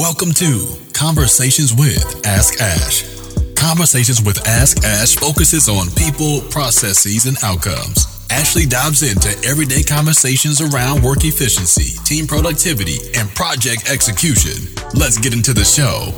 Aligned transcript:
Welcome 0.00 0.32
to 0.36 0.78
Conversations 0.94 1.74
with 1.74 2.26
Ask 2.26 2.58
Ash. 2.58 3.04
Conversations 3.54 4.22
with 4.22 4.40
Ask 4.48 4.82
Ash 4.82 5.14
focuses 5.14 5.68
on 5.68 5.90
people, 5.90 6.40
processes, 6.48 7.26
and 7.26 7.36
outcomes. 7.44 8.06
Ashley 8.30 8.64
dives 8.64 9.02
into 9.02 9.28
everyday 9.46 9.82
conversations 9.82 10.62
around 10.62 11.02
work 11.02 11.18
efficiency, 11.24 12.02
team 12.04 12.26
productivity, 12.26 12.96
and 13.14 13.28
project 13.34 13.90
execution. 13.90 14.72
Let's 14.94 15.18
get 15.18 15.34
into 15.34 15.52
the 15.52 15.66
show. 15.66 16.14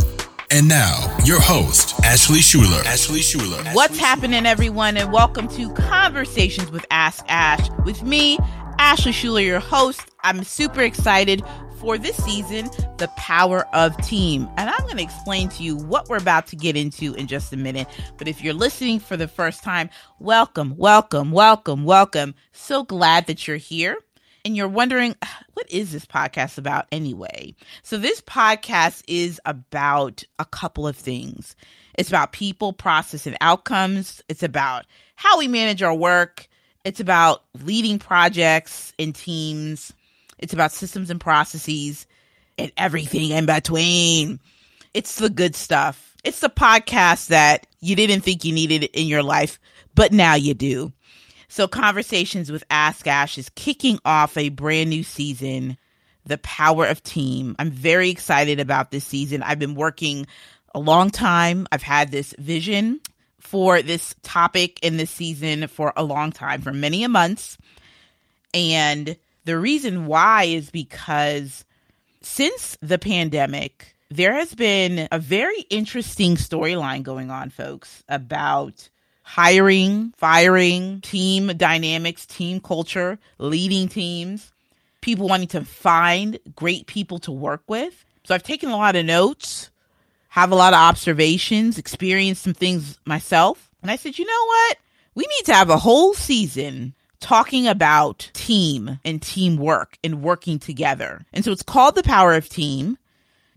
And 0.52 0.68
now, 0.68 1.16
your 1.24 1.40
host, 1.40 1.98
Ashley 2.04 2.38
Shuler. 2.38 2.84
Ashley 2.84 3.18
Shuler. 3.18 3.74
What's 3.74 3.98
happening, 3.98 4.46
everyone, 4.46 4.96
and 4.96 5.12
welcome 5.12 5.48
to 5.56 5.74
Conversations 5.74 6.70
with 6.70 6.86
Ask 6.92 7.24
Ash 7.26 7.68
with 7.84 8.04
me, 8.04 8.38
Ashley 8.78 9.10
Shuler, 9.10 9.44
your 9.44 9.58
host. 9.58 10.08
I'm 10.22 10.44
super 10.44 10.82
excited 10.82 11.42
for 11.82 11.98
this 11.98 12.16
season, 12.22 12.70
The 12.98 13.10
Power 13.16 13.66
of 13.74 13.96
Team. 14.06 14.48
And 14.56 14.70
I'm 14.70 14.82
going 14.82 14.98
to 14.98 15.02
explain 15.02 15.48
to 15.48 15.64
you 15.64 15.74
what 15.74 16.08
we're 16.08 16.16
about 16.16 16.46
to 16.46 16.56
get 16.56 16.76
into 16.76 17.12
in 17.14 17.26
just 17.26 17.52
a 17.52 17.56
minute. 17.56 17.88
But 18.18 18.28
if 18.28 18.40
you're 18.40 18.54
listening 18.54 19.00
for 19.00 19.16
the 19.16 19.26
first 19.26 19.64
time, 19.64 19.90
welcome, 20.20 20.76
welcome, 20.76 21.32
welcome, 21.32 21.82
welcome. 21.82 22.36
So 22.52 22.84
glad 22.84 23.26
that 23.26 23.48
you're 23.48 23.56
here. 23.56 23.96
And 24.44 24.56
you're 24.56 24.68
wondering, 24.68 25.16
what 25.54 25.68
is 25.72 25.90
this 25.90 26.06
podcast 26.06 26.56
about 26.56 26.86
anyway? 26.92 27.56
So, 27.82 27.98
this 27.98 28.20
podcast 28.20 29.02
is 29.08 29.40
about 29.44 30.22
a 30.38 30.44
couple 30.44 30.86
of 30.86 30.96
things. 30.96 31.56
It's 31.98 32.08
about 32.08 32.30
people, 32.30 32.72
process, 32.72 33.26
and 33.26 33.36
outcomes. 33.40 34.22
It's 34.28 34.44
about 34.44 34.86
how 35.16 35.36
we 35.36 35.48
manage 35.48 35.82
our 35.82 35.94
work. 35.94 36.46
It's 36.84 37.00
about 37.00 37.42
leading 37.60 37.98
projects 37.98 38.92
and 39.00 39.12
teams. 39.12 39.92
It's 40.42 40.52
about 40.52 40.72
systems 40.72 41.08
and 41.08 41.20
processes 41.20 42.06
and 42.58 42.72
everything 42.76 43.30
in 43.30 43.46
between. 43.46 44.40
It's 44.92 45.16
the 45.16 45.30
good 45.30 45.54
stuff. 45.56 46.16
It's 46.24 46.40
the 46.40 46.50
podcast 46.50 47.28
that 47.28 47.66
you 47.80 47.96
didn't 47.96 48.22
think 48.22 48.44
you 48.44 48.52
needed 48.52 48.84
in 48.84 49.06
your 49.06 49.22
life, 49.22 49.58
but 49.94 50.12
now 50.12 50.34
you 50.34 50.54
do. 50.54 50.92
So, 51.48 51.68
Conversations 51.68 52.50
with 52.50 52.64
Ask 52.70 53.06
Ash 53.06 53.38
is 53.38 53.50
kicking 53.50 53.98
off 54.04 54.36
a 54.36 54.48
brand 54.48 54.90
new 54.90 55.02
season, 55.02 55.76
The 56.24 56.38
Power 56.38 56.86
of 56.86 57.02
Team. 57.02 57.56
I'm 57.58 57.70
very 57.70 58.10
excited 58.10 58.58
about 58.58 58.90
this 58.90 59.04
season. 59.04 59.42
I've 59.42 59.58
been 59.58 59.74
working 59.74 60.26
a 60.74 60.80
long 60.80 61.10
time. 61.10 61.66
I've 61.70 61.82
had 61.82 62.10
this 62.10 62.34
vision 62.38 63.00
for 63.38 63.82
this 63.82 64.14
topic 64.22 64.78
in 64.82 64.96
this 64.96 65.10
season 65.10 65.66
for 65.68 65.92
a 65.94 66.02
long 66.02 66.32
time, 66.32 66.62
for 66.62 66.72
many 66.72 67.04
a 67.04 67.08
months. 67.08 67.58
And 68.54 69.16
the 69.44 69.58
reason 69.58 70.06
why 70.06 70.44
is 70.44 70.70
because 70.70 71.64
since 72.20 72.76
the 72.80 72.98
pandemic, 72.98 73.96
there 74.10 74.34
has 74.34 74.54
been 74.54 75.08
a 75.10 75.18
very 75.18 75.60
interesting 75.70 76.36
storyline 76.36 77.02
going 77.02 77.30
on, 77.30 77.50
folks, 77.50 78.04
about 78.08 78.88
hiring, 79.22 80.12
firing, 80.16 81.00
team 81.00 81.48
dynamics, 81.56 82.26
team 82.26 82.60
culture, 82.60 83.18
leading 83.38 83.88
teams, 83.88 84.52
people 85.00 85.28
wanting 85.28 85.48
to 85.48 85.64
find 85.64 86.38
great 86.54 86.86
people 86.86 87.18
to 87.20 87.32
work 87.32 87.62
with. 87.66 88.04
So 88.24 88.34
I've 88.34 88.42
taken 88.42 88.70
a 88.70 88.76
lot 88.76 88.96
of 88.96 89.04
notes, 89.04 89.70
have 90.28 90.52
a 90.52 90.56
lot 90.56 90.74
of 90.74 90.78
observations, 90.78 91.78
experienced 91.78 92.42
some 92.42 92.54
things 92.54 92.98
myself. 93.04 93.70
And 93.82 93.90
I 93.90 93.96
said, 93.96 94.18
you 94.18 94.26
know 94.26 94.46
what? 94.46 94.78
We 95.14 95.24
need 95.24 95.46
to 95.46 95.54
have 95.54 95.70
a 95.70 95.78
whole 95.78 96.14
season 96.14 96.94
talking 97.22 97.66
about 97.66 98.30
team 98.34 98.98
and 99.04 99.22
teamwork 99.22 99.96
and 100.04 100.22
working 100.22 100.58
together. 100.58 101.24
And 101.32 101.44
so 101.44 101.52
it's 101.52 101.62
called 101.62 101.94
the 101.94 102.02
power 102.02 102.34
of 102.34 102.48
team 102.48 102.98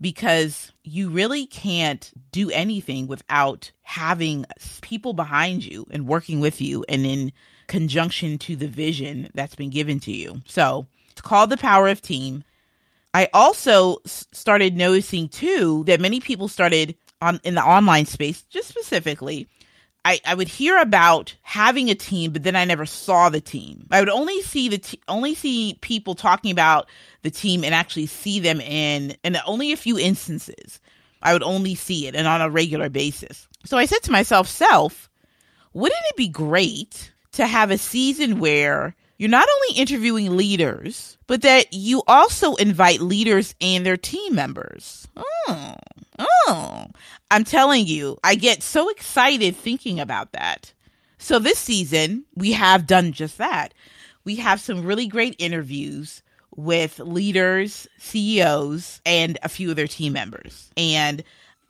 because 0.00 0.72
you 0.84 1.10
really 1.10 1.46
can't 1.46 2.12
do 2.30 2.50
anything 2.50 3.06
without 3.06 3.72
having 3.82 4.46
people 4.80 5.12
behind 5.12 5.64
you 5.64 5.86
and 5.90 6.06
working 6.06 6.40
with 6.40 6.60
you 6.60 6.84
and 6.88 7.04
in 7.04 7.32
conjunction 7.66 8.38
to 8.38 8.56
the 8.56 8.68
vision 8.68 9.28
that's 9.34 9.56
been 9.56 9.70
given 9.70 9.98
to 10.00 10.12
you. 10.12 10.42
So 10.46 10.86
it's 11.10 11.20
called 11.20 11.50
the 11.50 11.56
power 11.56 11.88
of 11.88 12.00
team. 12.00 12.44
I 13.12 13.28
also 13.34 13.98
started 14.04 14.76
noticing 14.76 15.28
too 15.28 15.82
that 15.84 16.00
many 16.00 16.20
people 16.20 16.48
started 16.48 16.94
on 17.20 17.40
in 17.42 17.54
the 17.54 17.64
online 17.64 18.06
space, 18.06 18.42
just 18.42 18.68
specifically, 18.68 19.48
I, 20.06 20.20
I 20.24 20.34
would 20.34 20.46
hear 20.46 20.78
about 20.78 21.34
having 21.42 21.90
a 21.90 21.96
team, 21.96 22.30
but 22.30 22.44
then 22.44 22.54
I 22.54 22.64
never 22.64 22.86
saw 22.86 23.28
the 23.28 23.40
team. 23.40 23.88
I 23.90 23.98
would 23.98 24.08
only 24.08 24.40
see 24.42 24.68
the 24.68 24.78
te- 24.78 25.00
only 25.08 25.34
see 25.34 25.76
people 25.80 26.14
talking 26.14 26.52
about 26.52 26.88
the 27.22 27.30
team 27.30 27.64
and 27.64 27.74
actually 27.74 28.06
see 28.06 28.38
them 28.38 28.60
in 28.60 29.16
in 29.24 29.36
only 29.44 29.72
a 29.72 29.76
few 29.76 29.98
instances. 29.98 30.80
I 31.20 31.32
would 31.32 31.42
only 31.42 31.74
see 31.74 32.06
it 32.06 32.14
and 32.14 32.28
on 32.28 32.40
a 32.40 32.48
regular 32.48 32.88
basis. 32.88 33.48
So 33.64 33.78
I 33.78 33.86
said 33.86 34.04
to 34.04 34.12
myself, 34.12 34.46
self, 34.46 35.10
wouldn't 35.72 36.00
it 36.10 36.16
be 36.16 36.28
great 36.28 37.12
to 37.32 37.44
have 37.44 37.72
a 37.72 37.78
season 37.78 38.38
where 38.38 38.94
you're 39.18 39.30
not 39.30 39.48
only 39.48 39.80
interviewing 39.80 40.36
leaders, 40.36 41.16
but 41.26 41.42
that 41.42 41.72
you 41.72 42.02
also 42.06 42.54
invite 42.56 43.00
leaders 43.00 43.54
and 43.60 43.84
their 43.84 43.96
team 43.96 44.34
members. 44.34 45.08
Oh, 45.16 45.76
oh. 46.18 46.86
I'm 47.30 47.44
telling 47.44 47.86
you, 47.86 48.18
I 48.22 48.34
get 48.34 48.62
so 48.62 48.88
excited 48.90 49.56
thinking 49.56 50.00
about 50.00 50.32
that. 50.32 50.72
So 51.18 51.38
this 51.38 51.58
season, 51.58 52.24
we 52.34 52.52
have 52.52 52.86
done 52.86 53.12
just 53.12 53.38
that. 53.38 53.72
We 54.24 54.36
have 54.36 54.60
some 54.60 54.84
really 54.84 55.06
great 55.06 55.34
interviews 55.38 56.22
with 56.54 56.98
leaders, 56.98 57.86
CEOs, 57.98 59.00
and 59.06 59.38
a 59.42 59.48
few 59.48 59.70
of 59.70 59.76
their 59.76 59.86
team 59.86 60.12
members. 60.12 60.70
And 60.76 61.24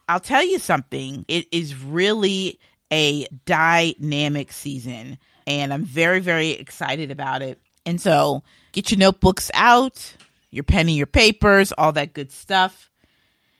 I'll 0.09 0.21
tell 0.21 0.45
you 0.45 0.59
something, 0.59 1.25
it 1.29 1.47
is 1.53 1.77
really 1.77 2.59
a 2.93 3.27
dynamic 3.45 4.53
season 4.53 5.19
and 5.47 5.73
I'm 5.73 5.84
very, 5.84 6.21
very 6.21 6.51
excited 6.51 7.11
about 7.11 7.43
it. 7.43 7.61
And 7.84 8.01
so 8.01 8.43
get 8.73 8.91
your 8.91 8.99
notebooks 8.99 9.51
out, 9.55 10.15
your 10.51 10.65
pen 10.65 10.89
and 10.89 10.97
your 10.97 11.07
papers, 11.07 11.73
all 11.73 11.93
that 11.93 12.12
good 12.12 12.33
stuff. 12.33 12.91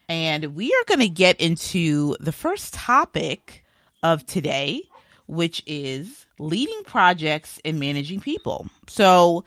And 0.09 0.55
we 0.57 0.73
are 0.73 0.85
going 0.87 1.01
to 1.01 1.09
get 1.09 1.41
into 1.41 2.17
the 2.21 2.33
first 2.33 2.75
topic 2.75 3.65
of 4.03 4.27
today, 4.27 4.83
which 5.27 5.63
is 5.67 6.27
leading 6.39 6.83
projects 6.85 7.61
and 7.65 7.81
managing 7.81 8.21
people. 8.21 8.69
So 8.89 9.45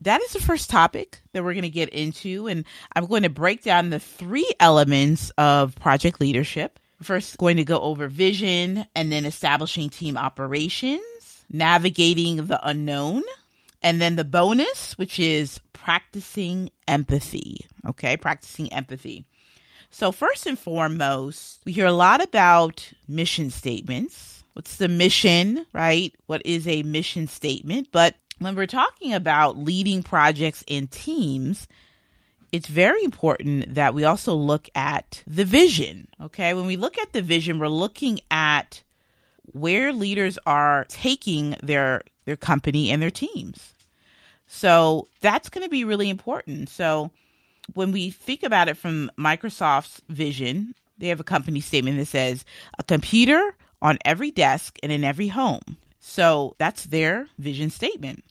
that 0.00 0.20
is 0.22 0.32
the 0.32 0.40
first 0.40 0.68
topic 0.68 1.20
that 1.32 1.44
we're 1.44 1.54
going 1.54 1.62
to 1.62 1.70
get 1.70 1.90
into. 1.90 2.46
And 2.46 2.64
I'm 2.94 3.06
going 3.06 3.22
to 3.22 3.30
break 3.30 3.62
down 3.62 3.90
the 3.90 4.00
three 4.00 4.50
elements 4.60 5.30
of 5.38 5.74
project 5.76 6.20
leadership. 6.20 6.78
First, 7.02 7.38
going 7.38 7.56
to 7.56 7.64
go 7.64 7.80
over 7.80 8.06
vision 8.08 8.86
and 8.94 9.10
then 9.10 9.24
establishing 9.24 9.90
team 9.90 10.16
operations 10.16 11.02
navigating 11.52 12.46
the 12.46 12.66
unknown. 12.66 13.22
And 13.82 14.00
then 14.00 14.16
the 14.16 14.24
bonus, 14.24 14.96
which 14.96 15.18
is 15.18 15.60
practicing 15.72 16.70
empathy. 16.86 17.66
Okay, 17.86 18.16
practicing 18.16 18.72
empathy. 18.72 19.24
So, 19.90 20.10
first 20.10 20.46
and 20.46 20.58
foremost, 20.58 21.60
we 21.66 21.72
hear 21.72 21.86
a 21.86 21.92
lot 21.92 22.22
about 22.22 22.92
mission 23.06 23.50
statements. 23.50 24.44
What's 24.54 24.76
the 24.76 24.88
mission, 24.88 25.66
right? 25.72 26.14
What 26.26 26.42
is 26.44 26.66
a 26.66 26.82
mission 26.82 27.26
statement? 27.26 27.88
But 27.92 28.14
when 28.38 28.54
we're 28.54 28.66
talking 28.66 29.12
about 29.12 29.58
leading 29.58 30.02
projects 30.02 30.64
and 30.68 30.90
teams, 30.90 31.68
it's 32.52 32.68
very 32.68 33.02
important 33.02 33.74
that 33.74 33.94
we 33.94 34.04
also 34.04 34.34
look 34.34 34.68
at 34.74 35.22
the 35.26 35.44
vision. 35.44 36.08
Okay, 36.20 36.54
when 36.54 36.66
we 36.66 36.76
look 36.76 36.98
at 36.98 37.12
the 37.12 37.22
vision, 37.22 37.58
we're 37.58 37.68
looking 37.68 38.20
at 38.30 38.82
where 39.52 39.92
leaders 39.92 40.38
are 40.46 40.86
taking 40.88 41.56
their 41.62 42.02
their 42.24 42.36
company 42.36 42.90
and 42.90 43.02
their 43.02 43.10
teams. 43.10 43.74
So 44.46 45.08
that's 45.20 45.48
going 45.48 45.64
to 45.64 45.70
be 45.70 45.84
really 45.84 46.10
important. 46.10 46.68
So 46.68 47.10
when 47.74 47.90
we 47.90 48.10
think 48.10 48.42
about 48.42 48.68
it 48.68 48.76
from 48.76 49.10
Microsoft's 49.18 50.02
vision, 50.08 50.74
they 50.98 51.08
have 51.08 51.20
a 51.20 51.24
company 51.24 51.60
statement 51.60 51.98
that 51.98 52.06
says 52.06 52.44
a 52.78 52.84
computer 52.84 53.56
on 53.80 53.98
every 54.04 54.30
desk 54.30 54.78
and 54.82 54.92
in 54.92 55.04
every 55.04 55.28
home. 55.28 55.78
So 55.98 56.54
that's 56.58 56.84
their 56.84 57.28
vision 57.38 57.70
statement. 57.70 58.24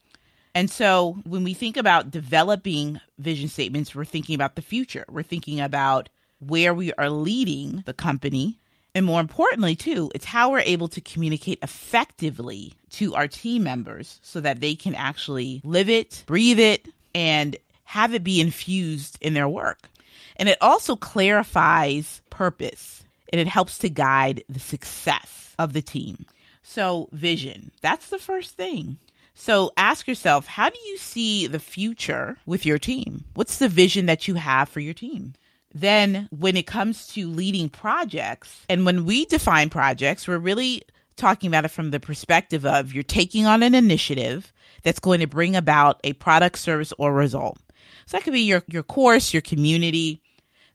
And 0.54 0.70
so 0.70 1.18
when 1.26 1.44
we 1.44 1.54
think 1.54 1.76
about 1.78 2.12
developing 2.12 3.00
vision 3.18 3.50
statements, 3.50 3.96
we're 3.96 4.06
thinking 4.06 4.36
about 4.36 4.56
the 4.56 4.62
future. 4.62 5.06
We're 5.10 5.24
thinking 5.24 5.60
about 5.60 6.10
where 6.40 6.74
we 6.74 6.94
are 6.94 7.10
leading 7.10 7.84
the 7.86 7.94
company 7.94 8.61
and 8.94 9.06
more 9.06 9.22
importantly, 9.22 9.76
too, 9.76 10.12
it's 10.14 10.26
how 10.26 10.52
we're 10.52 10.60
able 10.60 10.90
to 10.90 11.02
communicate 11.02 11.60
effectively 11.64 12.74
to 12.92 13.16
our 13.16 13.28
team 13.28 13.64
members 13.64 14.20
so 14.22 14.42
that 14.42 14.60
they 14.60 14.76
can 14.76 14.96
actually 14.96 15.62
live 15.64 15.90
it, 15.90 16.24
breathe 16.26 16.60
it, 16.60 16.88
and 17.16 17.56
have 17.86 18.14
it 18.14 18.24
be 18.24 18.42
infused 18.42 19.18
in 19.22 19.34
their 19.34 19.48
work. 19.48 19.90
And 20.36 20.50
it 20.50 20.58
also 20.60 20.96
clarifies 20.96 22.22
purpose 22.30 23.04
and 23.32 23.40
it 23.40 23.48
helps 23.48 23.78
to 23.80 23.90
guide 23.90 24.44
the 24.50 24.60
success 24.60 25.56
of 25.58 25.74
the 25.74 25.82
team. 25.82 26.26
So, 26.64 27.08
vision, 27.12 27.72
that's 27.82 28.10
the 28.10 28.20
first 28.20 28.52
thing. 28.52 28.98
So, 29.34 29.72
ask 29.78 30.08
yourself, 30.08 30.48
how 30.48 30.70
do 30.70 30.78
you 30.86 30.98
see 30.98 31.48
the 31.48 31.60
future 31.60 32.38
with 32.46 32.66
your 32.66 32.78
team? 32.78 33.24
What's 33.34 33.58
the 33.58 33.70
vision 33.70 34.06
that 34.08 34.28
you 34.28 34.36
have 34.36 34.70
for 34.70 34.82
your 34.82 34.94
team? 34.94 35.34
Then, 35.74 36.28
when 36.32 36.58
it 36.58 36.68
comes 36.68 37.08
to 37.08 37.30
leading 37.30 37.70
projects, 37.70 38.66
and 38.68 38.86
when 38.86 39.06
we 39.06 39.26
define 39.26 39.70
projects, 39.70 40.28
we're 40.28 40.38
really 40.38 40.84
talking 41.16 41.48
about 41.48 41.66
it 41.66 41.72
from 41.72 41.92
the 41.92 42.00
perspective 42.00 42.66
of 42.66 42.94
you're 42.94 43.04
taking 43.04 43.46
on 43.46 43.64
an 43.64 43.76
initiative 43.76 44.52
that's 44.84 45.00
going 45.00 45.20
to 45.20 45.28
bring 45.28 45.56
about 45.56 46.00
a 46.04 46.14
product, 46.14 46.58
service, 46.58 46.94
or 46.98 47.14
result. 47.14 47.60
So 48.06 48.18
that 48.18 48.24
could 48.24 48.34
be 48.34 48.42
your, 48.42 48.64
your 48.68 48.84
course, 48.84 49.34
your 49.34 49.42
community. 49.42 50.22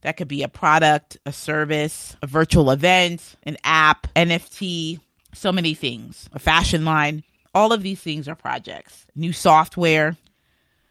That 0.02 0.16
could 0.16 0.28
be 0.28 0.42
a 0.42 0.48
product, 0.48 1.18
a 1.26 1.32
service, 1.32 2.16
a 2.22 2.26
virtual 2.26 2.70
event, 2.70 3.36
an 3.42 3.56
app, 3.64 4.06
NFT, 4.14 5.00
so 5.34 5.52
many 5.52 5.74
things, 5.74 6.28
a 6.32 6.38
fashion 6.38 6.84
line. 6.84 7.24
All 7.54 7.72
of 7.72 7.82
these 7.82 8.00
things 8.00 8.28
are 8.28 8.34
projects, 8.34 9.06
new 9.14 9.32
software. 9.32 10.16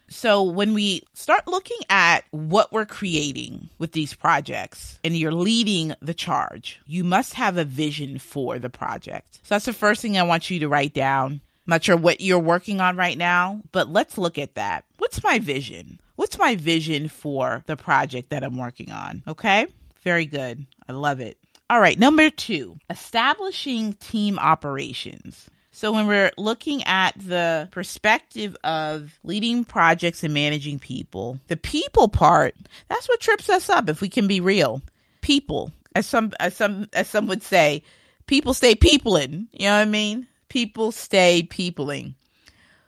So 0.09 0.43
when 0.43 0.73
we 0.73 1.01
start 1.13 1.47
looking 1.47 1.79
at 1.89 2.25
what 2.31 2.71
we're 2.71 2.85
creating 2.85 3.69
with 3.79 3.93
these 3.93 4.13
projects 4.13 4.99
and 5.03 5.17
you're 5.17 5.31
leading 5.31 5.93
the 6.01 6.13
charge, 6.13 6.79
you 6.85 7.03
must 7.03 7.33
have 7.33 7.57
a 7.57 7.65
vision 7.65 8.19
for 8.19 8.59
the 8.59 8.69
project. 8.69 9.39
So 9.43 9.55
that's 9.55 9.65
the 9.65 9.73
first 9.73 10.01
thing 10.01 10.17
I 10.17 10.23
want 10.23 10.49
you 10.49 10.59
to 10.59 10.69
write 10.69 10.93
down. 10.93 11.33
I'm 11.33 11.71
not 11.71 11.83
sure 11.83 11.97
what 11.97 12.21
you're 12.21 12.37
working 12.37 12.79
on 12.79 12.95
right 12.95 13.17
now, 13.17 13.61
but 13.71 13.89
let's 13.89 14.17
look 14.17 14.37
at 14.37 14.55
that. 14.55 14.85
What's 14.99 15.23
my 15.23 15.39
vision? 15.39 15.99
What's 16.15 16.37
my 16.37 16.55
vision 16.55 17.09
for 17.09 17.63
the 17.65 17.75
project 17.75 18.29
that 18.29 18.43
I'm 18.43 18.57
working 18.57 18.91
on? 18.91 19.23
Okay. 19.27 19.67
Very 20.03 20.27
good. 20.27 20.65
I 20.87 20.91
love 20.91 21.19
it. 21.19 21.37
All 21.69 21.79
right. 21.79 21.97
Number 21.97 22.29
two, 22.29 22.77
establishing 22.91 23.93
team 23.93 24.37
operations. 24.37 25.49
So, 25.75 25.91
when 25.91 26.07
we're 26.07 26.31
looking 26.37 26.83
at 26.83 27.15
the 27.17 27.67
perspective 27.69 28.55
of 28.63 29.19
leading 29.25 29.65
projects 29.65 30.23
and 30.23 30.33
managing 30.33 30.79
people, 30.79 31.37
the 31.47 31.57
people 31.57 32.07
part, 32.07 32.55
that's 32.87 33.09
what 33.09 33.19
trips 33.19 33.49
us 33.49 33.69
up 33.69 33.89
if 33.89 33.99
we 33.99 34.07
can 34.07 34.25
be 34.25 34.39
real. 34.39 34.81
People, 35.19 35.73
as 35.93 36.05
some 36.05 36.31
as 36.39 36.55
some 36.55 36.87
as 36.93 37.09
some 37.09 37.27
would 37.27 37.43
say, 37.43 37.83
people 38.25 38.53
stay 38.53 38.73
peopling. 38.73 39.49
You 39.51 39.65
know 39.65 39.75
what 39.75 39.81
I 39.81 39.85
mean? 39.85 40.27
People 40.47 40.93
stay 40.93 41.43
peopling. 41.43 42.15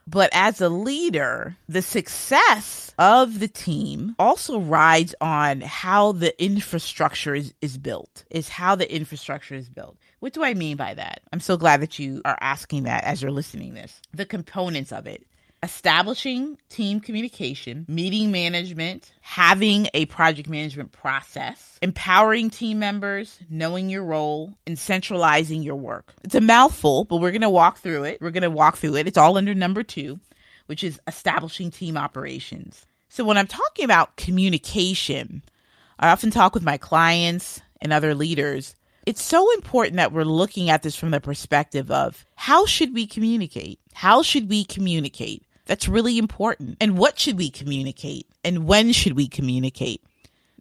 But 0.07 0.30
as 0.31 0.62
a 0.62 0.69
leader, 0.69 1.57
the 1.68 1.81
success 1.81 2.94
of 2.98 3.42
the 3.42 3.50
team 3.50 4.16
also 4.18 4.62
rides 4.62 5.13
on 5.19 5.60
how 5.60 6.13
the 6.13 6.42
infrastructure 6.42 7.36
is, 7.36 7.54
is 7.62 7.78
built, 7.78 8.24
is 8.31 8.48
how 8.48 8.75
the 8.75 8.90
infrastructure 8.90 9.56
is 9.56 9.68
built. 9.68 9.98
What 10.19 10.34
do 10.34 10.44
I 10.44 10.54
mean 10.54 10.78
by 10.78 10.94
that? 10.96 11.22
I'm 11.31 11.40
so 11.40 11.58
glad 11.58 11.81
that 11.81 12.00
you 12.00 12.22
are 12.25 12.38
asking 12.42 12.84
that 12.84 13.04
as 13.04 13.22
you're 13.22 13.31
listening 13.31 13.74
this. 13.74 14.02
The 14.14 14.25
components 14.25 14.92
of 14.92 15.08
it 15.08 15.25
establishing 15.64 16.58
team 16.69 17.00
communication, 17.00 17.86
meeting 17.88 18.31
management, 18.31 19.12
having 19.22 19.88
a 19.94 20.06
project 20.06 20.48
management 20.48 20.92
process, 20.92 21.80
empowering 21.81 22.50
team 22.50 22.80
members, 22.80 23.40
knowing 23.50 23.90
your 23.90 24.04
role, 24.04 24.54
and 24.68 24.78
centralizing 24.78 25.64
your 25.64 25.75
work. 25.75 26.14
It's 26.24 26.36
a 26.36 26.42
mouthful, 26.42 27.06
but 27.06 27.18
we're 27.18 27.31
going 27.31 27.42
to 27.42 27.50
walk 27.50 27.80
through 27.80 28.04
it. 28.04 28.22
We're 28.22 28.31
going 28.31 28.44
to 28.44 28.50
walk 28.50 28.78
through 28.78 28.98
it. 28.98 29.08
It's 29.08 29.18
all 29.18 29.38
under 29.38 29.56
number 29.56 29.84
two, 29.84 30.19
which 30.68 30.84
is 30.84 31.00
establishing 31.08 31.72
team 31.72 31.98
operations. 31.98 32.86
So 33.10 33.24
when 33.24 33.38
I'm 33.38 33.48
talking 33.48 33.86
about 33.86 34.16
communication, 34.16 35.42
I 36.00 36.10
often 36.10 36.30
talk 36.30 36.54
with 36.54 36.64
my 36.64 36.78
clients 36.78 37.62
and 37.81 37.92
other 37.92 38.14
leaders. 38.14 38.75
It's 39.07 39.24
so 39.24 39.54
important 39.54 39.95
that 39.95 40.12
we're 40.12 40.25
looking 40.25 40.69
at 40.69 40.83
this 40.83 40.98
from 40.98 41.12
the 41.12 41.21
perspective 41.21 41.89
of 41.89 42.25
how 42.36 42.65
should 42.65 42.94
we 42.94 43.07
communicate? 43.07 43.80
How 43.94 44.21
should 44.21 44.50
we 44.50 44.65
communicate? 44.65 45.44
That's 45.65 45.88
really 45.88 46.18
important. 46.18 46.75
And 46.81 46.98
what 46.98 47.18
should 47.18 47.38
we 47.38 47.50
communicate? 47.50 48.27
And 48.44 48.65
when 48.68 48.92
should 48.92 49.13
we 49.13 49.30
communicate? 49.30 50.04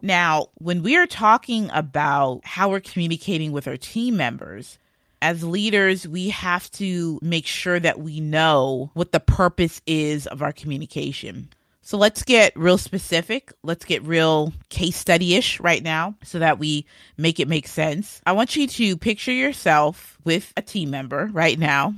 Now, 0.01 0.47
when 0.59 0.81
we 0.81 0.95
are 0.95 1.05
talking 1.05 1.69
about 1.73 2.39
how 2.45 2.69
we're 2.69 2.79
communicating 2.79 3.51
with 3.51 3.67
our 3.67 3.75
team 3.75 4.15
members, 4.15 4.79
as 5.21 5.43
leaders, 5.43 6.07
we 6.07 6.29
have 6.29 6.71
to 6.71 7.19
make 7.21 7.47
sure 7.47 7.81
that 7.81 7.99
we 7.99 8.21
know 8.21 8.91
what 8.93 9.11
the 9.11 9.19
purpose 9.19 9.81
is 9.85 10.25
of 10.25 10.41
our 10.41 10.53
communication. 10.53 11.49
So 11.87 11.95
let's 11.97 12.23
get 12.23 12.51
real 12.57 12.77
specific. 12.77 13.53
Let's 13.63 13.85
get 13.85 14.03
real 14.03 14.51
case 14.67 14.97
study 14.97 15.35
ish 15.35 15.57
right 15.61 15.81
now 15.81 16.15
so 16.21 16.39
that 16.39 16.59
we 16.59 16.85
make 17.15 17.39
it 17.39 17.47
make 17.47 17.65
sense. 17.65 18.19
I 18.25 18.33
want 18.33 18.57
you 18.57 18.67
to 18.67 18.97
picture 18.97 19.31
yourself 19.31 20.17
with 20.25 20.51
a 20.57 20.61
team 20.61 20.89
member 20.89 21.29
right 21.31 21.57
now 21.57 21.93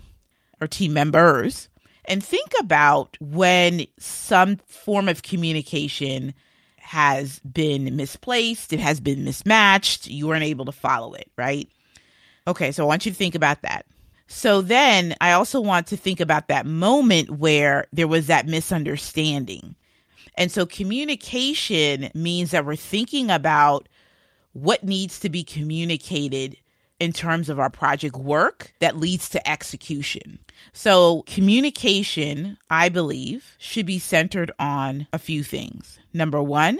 or 0.61 0.67
team 0.67 0.93
members 0.93 1.69
and 2.05 2.23
think 2.23 2.51
about 2.59 3.17
when 3.19 3.87
some 3.97 4.57
form 4.67 5.09
of 5.09 5.23
communication 5.23 6.35
has 6.77 7.39
been 7.39 7.95
misplaced, 7.95 8.71
it 8.71 8.79
has 8.79 8.99
been 8.99 9.23
mismatched, 9.23 10.05
you 10.05 10.27
weren't 10.27 10.43
able 10.43 10.65
to 10.65 10.71
follow 10.71 11.13
it, 11.13 11.31
right? 11.35 11.67
Okay, 12.45 12.71
so 12.71 12.83
I 12.83 12.87
want 12.87 13.07
you 13.07 13.11
to 13.11 13.17
think 13.17 13.33
about 13.33 13.63
that. 13.63 13.87
So 14.27 14.61
then 14.61 15.15
I 15.19 15.31
also 15.31 15.59
want 15.59 15.87
to 15.87 15.97
think 15.97 16.19
about 16.19 16.47
that 16.49 16.67
moment 16.67 17.31
where 17.31 17.87
there 17.91 18.07
was 18.07 18.27
that 18.27 18.45
misunderstanding. 18.45 19.75
And 20.35 20.51
so 20.51 20.65
communication 20.65 22.09
means 22.13 22.51
that 22.51 22.65
we're 22.65 22.75
thinking 22.75 23.29
about 23.29 23.87
what 24.53 24.83
needs 24.83 25.19
to 25.21 25.29
be 25.29 25.43
communicated 25.43 26.57
in 26.99 27.13
terms 27.13 27.49
of 27.49 27.59
our 27.59 27.69
project 27.69 28.15
work 28.15 28.73
that 28.79 28.97
leads 28.97 29.29
to 29.29 29.49
execution. 29.49 30.39
So, 30.73 31.23
communication, 31.23 32.57
I 32.69 32.89
believe, 32.89 33.55
should 33.57 33.85
be 33.85 33.99
centered 33.99 34.51
on 34.59 35.07
a 35.13 35.19
few 35.19 35.43
things. 35.43 35.97
Number 36.13 36.43
one, 36.43 36.79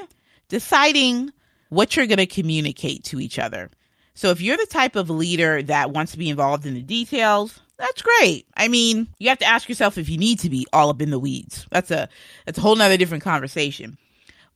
deciding 0.49 1.31
what 1.69 1.95
you're 1.95 2.07
going 2.07 2.17
to 2.17 2.25
communicate 2.25 3.05
to 3.05 3.19
each 3.21 3.39
other. 3.39 3.69
So, 4.13 4.29
if 4.31 4.41
you're 4.41 4.57
the 4.57 4.65
type 4.65 4.97
of 4.97 5.09
leader 5.09 5.63
that 5.63 5.91
wants 5.91 6.11
to 6.11 6.17
be 6.17 6.29
involved 6.29 6.65
in 6.65 6.73
the 6.73 6.81
details, 6.81 7.57
that's 7.79 8.01
great. 8.01 8.45
I 8.55 8.67
mean, 8.67 9.07
you 9.17 9.29
have 9.29 9.39
to 9.39 9.45
ask 9.45 9.69
yourself 9.69 9.97
if 9.97 10.09
you 10.09 10.17
need 10.17 10.39
to 10.39 10.49
be 10.49 10.67
all 10.73 10.89
up 10.89 11.01
in 11.01 11.09
the 11.09 11.19
weeds. 11.19 11.65
That's 11.71 11.89
a 11.89 12.09
that's 12.45 12.57
a 12.57 12.61
whole 12.61 12.75
nother 12.75 12.97
different 12.97 13.23
conversation. 13.23 13.97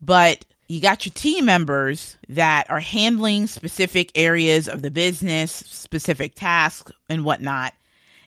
But 0.01 0.45
you 0.67 0.81
got 0.81 1.05
your 1.05 1.13
team 1.13 1.45
members 1.45 2.17
that 2.29 2.69
are 2.69 2.79
handling 2.79 3.47
specific 3.47 4.11
areas 4.15 4.67
of 4.67 4.81
the 4.81 4.91
business, 4.91 5.51
specific 5.51 6.35
tasks 6.35 6.91
and 7.09 7.23
whatnot. 7.23 7.73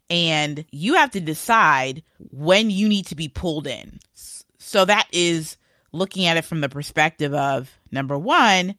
And 0.09 0.65
you 0.71 0.95
have 0.95 1.11
to 1.13 1.21
decide 1.21 2.03
when 2.31 2.71
you 2.71 2.89
need 2.89 3.07
to 3.07 3.17
be 3.17 3.29
pulled 3.29 3.67
in. 3.67 3.99
So 4.59 4.85
that 4.85 5.09
is 5.13 5.57
looking 5.93 6.27
at 6.27 6.37
it 6.37 6.45
from 6.45 6.61
the 6.61 6.69
perspective 6.69 7.35
of 7.35 7.71
number 7.91 8.17
one, 8.17 8.77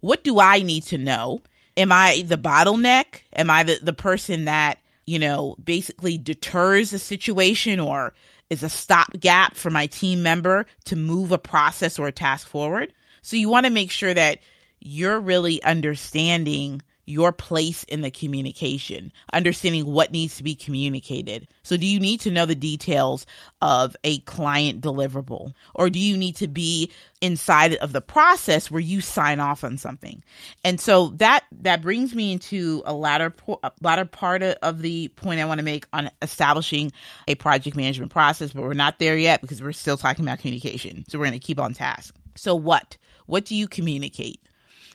what 0.00 0.22
do 0.22 0.38
I 0.38 0.60
need 0.60 0.84
to 0.84 0.98
know? 0.98 1.40
Am 1.76 1.92
I 1.92 2.22
the 2.26 2.38
bottleneck? 2.38 3.22
Am 3.34 3.50
I 3.50 3.62
the, 3.62 3.78
the 3.82 3.92
person 3.92 4.44
that, 4.46 4.78
you 5.06 5.18
know, 5.18 5.56
basically 5.62 6.18
deters 6.18 6.92
a 6.92 6.98
situation 6.98 7.80
or 7.80 8.12
is 8.50 8.62
a 8.62 8.68
stopgap 8.68 9.54
for 9.56 9.70
my 9.70 9.86
team 9.86 10.22
member 10.22 10.66
to 10.84 10.96
move 10.96 11.32
a 11.32 11.38
process 11.38 11.98
or 11.98 12.06
a 12.06 12.12
task 12.12 12.46
forward? 12.48 12.92
So 13.22 13.36
you 13.36 13.48
want 13.48 13.66
to 13.66 13.72
make 13.72 13.90
sure 13.90 14.14
that 14.14 14.38
you're 14.80 15.18
really 15.18 15.62
understanding 15.62 16.82
your 17.06 17.32
place 17.32 17.84
in 17.84 18.00
the 18.02 18.10
communication, 18.10 19.12
understanding 19.32 19.86
what 19.86 20.10
needs 20.12 20.36
to 20.36 20.42
be 20.42 20.54
communicated. 20.54 21.48
So, 21.62 21.76
do 21.76 21.86
you 21.86 22.00
need 22.00 22.20
to 22.20 22.30
know 22.30 22.46
the 22.46 22.54
details 22.54 23.26
of 23.62 23.96
a 24.04 24.18
client 24.20 24.80
deliverable, 24.80 25.54
or 25.74 25.88
do 25.88 25.98
you 25.98 26.16
need 26.16 26.36
to 26.36 26.48
be 26.48 26.90
inside 27.22 27.76
of 27.76 27.92
the 27.92 28.00
process 28.00 28.70
where 28.70 28.80
you 28.80 29.00
sign 29.00 29.40
off 29.40 29.64
on 29.64 29.78
something? 29.78 30.22
And 30.64 30.80
so 30.80 31.08
that 31.16 31.44
that 31.60 31.80
brings 31.80 32.14
me 32.14 32.32
into 32.32 32.82
a 32.84 32.92
latter 32.92 33.30
po- 33.30 33.60
a 33.62 33.72
latter 33.80 34.04
part 34.04 34.42
of 34.42 34.82
the 34.82 35.08
point 35.08 35.40
I 35.40 35.44
want 35.44 35.58
to 35.58 35.64
make 35.64 35.86
on 35.92 36.10
establishing 36.22 36.92
a 37.28 37.36
project 37.36 37.76
management 37.76 38.10
process, 38.10 38.52
but 38.52 38.62
we're 38.62 38.74
not 38.74 38.98
there 38.98 39.16
yet 39.16 39.40
because 39.40 39.62
we're 39.62 39.72
still 39.72 39.96
talking 39.96 40.24
about 40.24 40.40
communication. 40.40 41.04
So 41.08 41.18
we're 41.18 41.26
going 41.26 41.38
to 41.38 41.46
keep 41.46 41.60
on 41.60 41.72
task. 41.72 42.14
So, 42.34 42.54
what? 42.54 42.96
What 43.26 43.44
do 43.44 43.54
you 43.54 43.68
communicate? 43.68 44.40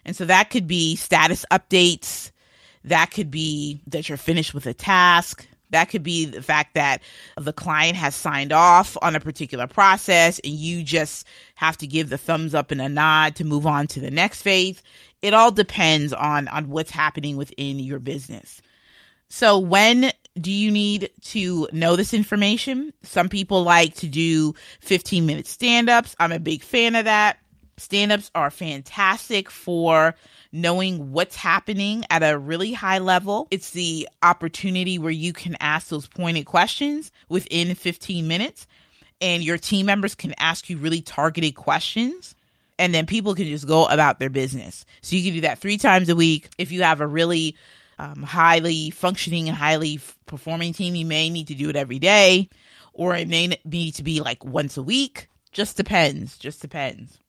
And 0.06 0.16
so 0.16 0.26
that 0.26 0.50
could 0.50 0.68
be 0.68 0.96
status 0.96 1.46
updates. 1.52 2.32
That 2.84 3.12
could 3.12 3.30
be 3.30 3.82
that 3.88 4.10
you're 4.10 4.18
finished 4.18 4.54
with 4.54 4.66
a 4.66 4.74
task. 4.74 5.48
That 5.70 5.90
could 5.90 6.04
be 6.04 6.26
the 6.26 6.42
fact 6.42 6.74
that 6.74 7.02
the 7.38 7.54
client 7.54 7.96
has 7.96 8.14
signed 8.14 8.52
off 8.52 8.98
on 9.02 9.16
a 9.16 9.22
particular 9.22 9.68
process 9.68 10.40
and 10.40 10.54
you 10.54 10.84
just 10.84 11.26
have 11.56 11.78
to 11.78 11.88
give 11.88 12.10
the 12.10 12.18
thumbs 12.18 12.54
up 12.54 12.72
and 12.72 12.82
a 12.82 12.90
nod 12.90 13.36
to 13.38 13.46
move 13.46 13.66
on 13.66 13.88
to 13.88 14.02
the 14.02 14.12
next 14.12 14.42
phase. 14.42 14.82
It 15.22 15.34
all 15.34 15.52
depends 15.52 16.14
on, 16.14 16.48
on 16.50 16.70
what's 16.70 16.92
happening 16.92 17.38
within 17.38 17.80
your 17.80 18.00
business. 18.00 18.62
So 19.30 19.60
when 19.60 20.12
do 20.40 20.52
you 20.52 20.72
need 20.72 21.10
to 21.22 21.70
know 21.72 21.96
this 21.96 22.14
information? 22.14 22.92
Some 23.04 23.30
people 23.30 23.64
like 23.64 23.96
to 23.96 24.08
do 24.08 24.56
15 24.82 25.26
minute 25.26 25.48
stand 25.48 25.90
ups. 25.90 26.16
I'm 26.20 26.34
a 26.34 26.40
big 26.40 26.64
fan 26.64 26.96
of 26.96 27.06
that. 27.06 27.38
Stand 27.82 28.12
ups 28.12 28.30
are 28.36 28.52
fantastic 28.52 29.50
for 29.50 30.16
knowing 30.52 31.12
what's 31.12 31.36
happening 31.36 32.06
at 32.10 32.22
a 32.22 32.38
really 32.38 32.74
high 32.74 33.00
level. 33.00 33.48
It's 33.50 33.72
the 33.72 34.08
opportunity 34.22 35.00
where 35.00 35.12
you 35.12 35.34
can 35.34 35.58
ask 35.60 35.90
those 35.90 36.08
pointed 36.08 36.46
questions 36.46 37.12
within 37.28 37.74
15 37.74 38.28
minutes, 38.28 38.68
and 39.20 39.44
your 39.44 39.58
team 39.58 39.88
members 39.88 40.14
can 40.14 40.36
ask 40.38 40.70
you 40.70 40.78
really 40.78 41.02
targeted 41.02 41.56
questions. 41.56 42.36
and 42.80 42.96
then 42.96 43.06
people 43.06 43.36
can 43.36 43.46
just 43.46 43.68
go 43.68 43.86
about 43.86 44.18
their 44.18 44.30
business. 44.30 44.86
So 45.02 45.16
you 45.16 45.24
can 45.24 45.34
do 45.34 45.42
that 45.42 45.60
three 45.60 45.78
times 45.78 46.10
a 46.10 46.16
week. 46.16 46.50
If 46.58 46.72
you 46.72 46.82
have 46.82 47.00
a 47.00 47.06
really 47.06 47.56
um, 48.00 48.24
highly 48.24 48.90
functioning 48.90 49.48
and 49.48 49.56
highly 49.56 50.00
performing 50.26 50.74
team, 50.74 50.96
you 50.96 51.06
may 51.06 51.30
need 51.30 51.48
to 51.48 51.54
do 51.54 51.70
it 51.70 51.76
every 51.76 52.00
day, 52.00 52.50
or 52.94 53.16
it 53.16 53.28
may 53.28 53.56
need 53.66 53.92
to 53.96 54.04
be 54.04 54.22
like 54.22 54.44
once 54.44 54.78
a 54.78 54.84
week. 54.84 55.28
Just 55.52 55.78
depends. 55.78 56.38
Just 56.38 56.62
depends. 56.62 57.20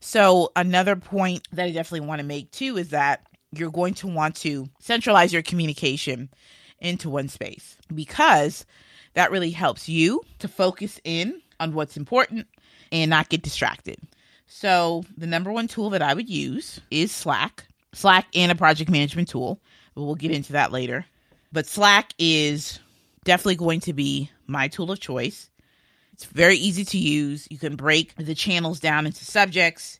So 0.00 0.50
another 0.56 0.96
point 0.96 1.46
that 1.52 1.64
I 1.64 1.70
definitely 1.70 2.06
want 2.06 2.20
to 2.20 2.26
make 2.26 2.50
too 2.50 2.76
is 2.76 2.90
that 2.90 3.26
you're 3.52 3.70
going 3.70 3.94
to 3.94 4.08
want 4.08 4.36
to 4.36 4.68
centralize 4.80 5.32
your 5.32 5.42
communication 5.42 6.30
into 6.80 7.08
one 7.10 7.28
space 7.28 7.76
because 7.94 8.64
that 9.14 9.30
really 9.30 9.50
helps 9.50 9.88
you 9.88 10.22
to 10.40 10.48
focus 10.48 11.00
in 11.04 11.40
on 11.60 11.74
what's 11.74 11.96
important 11.96 12.46
and 12.90 13.10
not 13.10 13.28
get 13.28 13.42
distracted. 13.42 13.96
So, 14.46 15.04
the 15.16 15.26
number 15.26 15.50
one 15.50 15.66
tool 15.66 15.90
that 15.90 16.02
I 16.02 16.12
would 16.12 16.28
use 16.28 16.80
is 16.90 17.10
Slack. 17.10 17.66
Slack 17.94 18.26
and 18.34 18.52
a 18.52 18.54
project 18.54 18.90
management 18.90 19.28
tool. 19.28 19.60
We'll 19.94 20.14
get 20.14 20.30
into 20.30 20.52
that 20.52 20.72
later. 20.72 21.06
But 21.52 21.66
Slack 21.66 22.12
is 22.18 22.78
definitely 23.24 23.56
going 23.56 23.80
to 23.80 23.92
be 23.92 24.30
my 24.46 24.68
tool 24.68 24.90
of 24.90 25.00
choice. 25.00 25.48
It's 26.22 26.30
very 26.30 26.56
easy 26.56 26.84
to 26.84 26.98
use. 26.98 27.48
You 27.50 27.58
can 27.58 27.74
break 27.74 28.14
the 28.14 28.36
channels 28.36 28.78
down 28.78 29.06
into 29.06 29.24
subjects. 29.24 29.98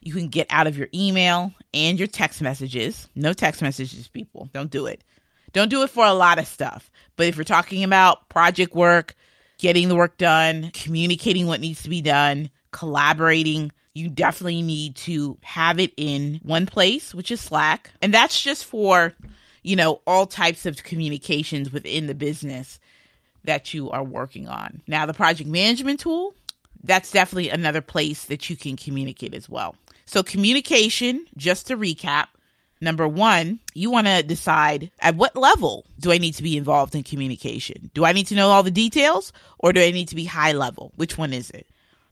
You 0.00 0.12
can 0.12 0.26
get 0.26 0.48
out 0.50 0.66
of 0.66 0.76
your 0.76 0.88
email 0.92 1.54
and 1.72 2.00
your 2.00 2.08
text 2.08 2.42
messages. 2.42 3.08
No 3.14 3.32
text 3.32 3.62
messages, 3.62 4.08
people. 4.08 4.48
Don't 4.52 4.72
do 4.72 4.86
it. 4.86 5.04
Don't 5.52 5.68
do 5.68 5.84
it 5.84 5.90
for 5.90 6.04
a 6.04 6.14
lot 6.14 6.40
of 6.40 6.48
stuff. 6.48 6.90
But 7.14 7.26
if 7.26 7.36
you're 7.36 7.44
talking 7.44 7.84
about 7.84 8.28
project 8.28 8.74
work, 8.74 9.14
getting 9.58 9.88
the 9.88 9.94
work 9.94 10.16
done, 10.16 10.72
communicating 10.72 11.46
what 11.46 11.60
needs 11.60 11.84
to 11.84 11.88
be 11.88 12.02
done, 12.02 12.50
collaborating, 12.72 13.70
you 13.94 14.08
definitely 14.08 14.62
need 14.62 14.96
to 14.96 15.38
have 15.42 15.78
it 15.78 15.92
in 15.96 16.40
one 16.42 16.66
place, 16.66 17.14
which 17.14 17.30
is 17.30 17.40
Slack. 17.40 17.92
And 18.02 18.12
that's 18.12 18.42
just 18.42 18.64
for, 18.64 19.14
you 19.62 19.76
know, 19.76 20.00
all 20.08 20.26
types 20.26 20.66
of 20.66 20.82
communications 20.82 21.72
within 21.72 22.08
the 22.08 22.16
business 22.16 22.80
that 23.44 23.74
you 23.74 23.90
are 23.90 24.04
working 24.04 24.48
on. 24.48 24.82
Now, 24.86 25.06
the 25.06 25.14
project 25.14 25.48
management 25.48 26.00
tool, 26.00 26.34
that's 26.82 27.10
definitely 27.10 27.50
another 27.50 27.80
place 27.80 28.24
that 28.26 28.48
you 28.50 28.56
can 28.56 28.76
communicate 28.76 29.34
as 29.34 29.48
well. 29.48 29.76
So, 30.04 30.22
communication, 30.22 31.26
just 31.36 31.66
to 31.68 31.76
recap, 31.76 32.26
Number 32.82 33.06
one, 33.06 33.60
you 33.74 33.92
want 33.92 34.08
to 34.08 34.24
decide 34.24 34.90
at 34.98 35.14
what 35.14 35.36
level 35.36 35.86
do 36.00 36.10
I 36.10 36.18
need 36.18 36.34
to 36.34 36.42
be 36.42 36.56
involved 36.56 36.96
in 36.96 37.04
communication? 37.04 37.92
Do 37.94 38.04
I 38.04 38.10
need 38.10 38.26
to 38.26 38.34
know 38.34 38.48
all 38.48 38.64
the 38.64 38.72
details 38.72 39.32
or 39.60 39.72
do 39.72 39.80
I 39.80 39.92
need 39.92 40.08
to 40.08 40.16
be 40.16 40.24
high 40.24 40.50
level? 40.50 40.90
Which 40.96 41.16
one 41.16 41.32
is 41.32 41.48
it? 41.50 41.68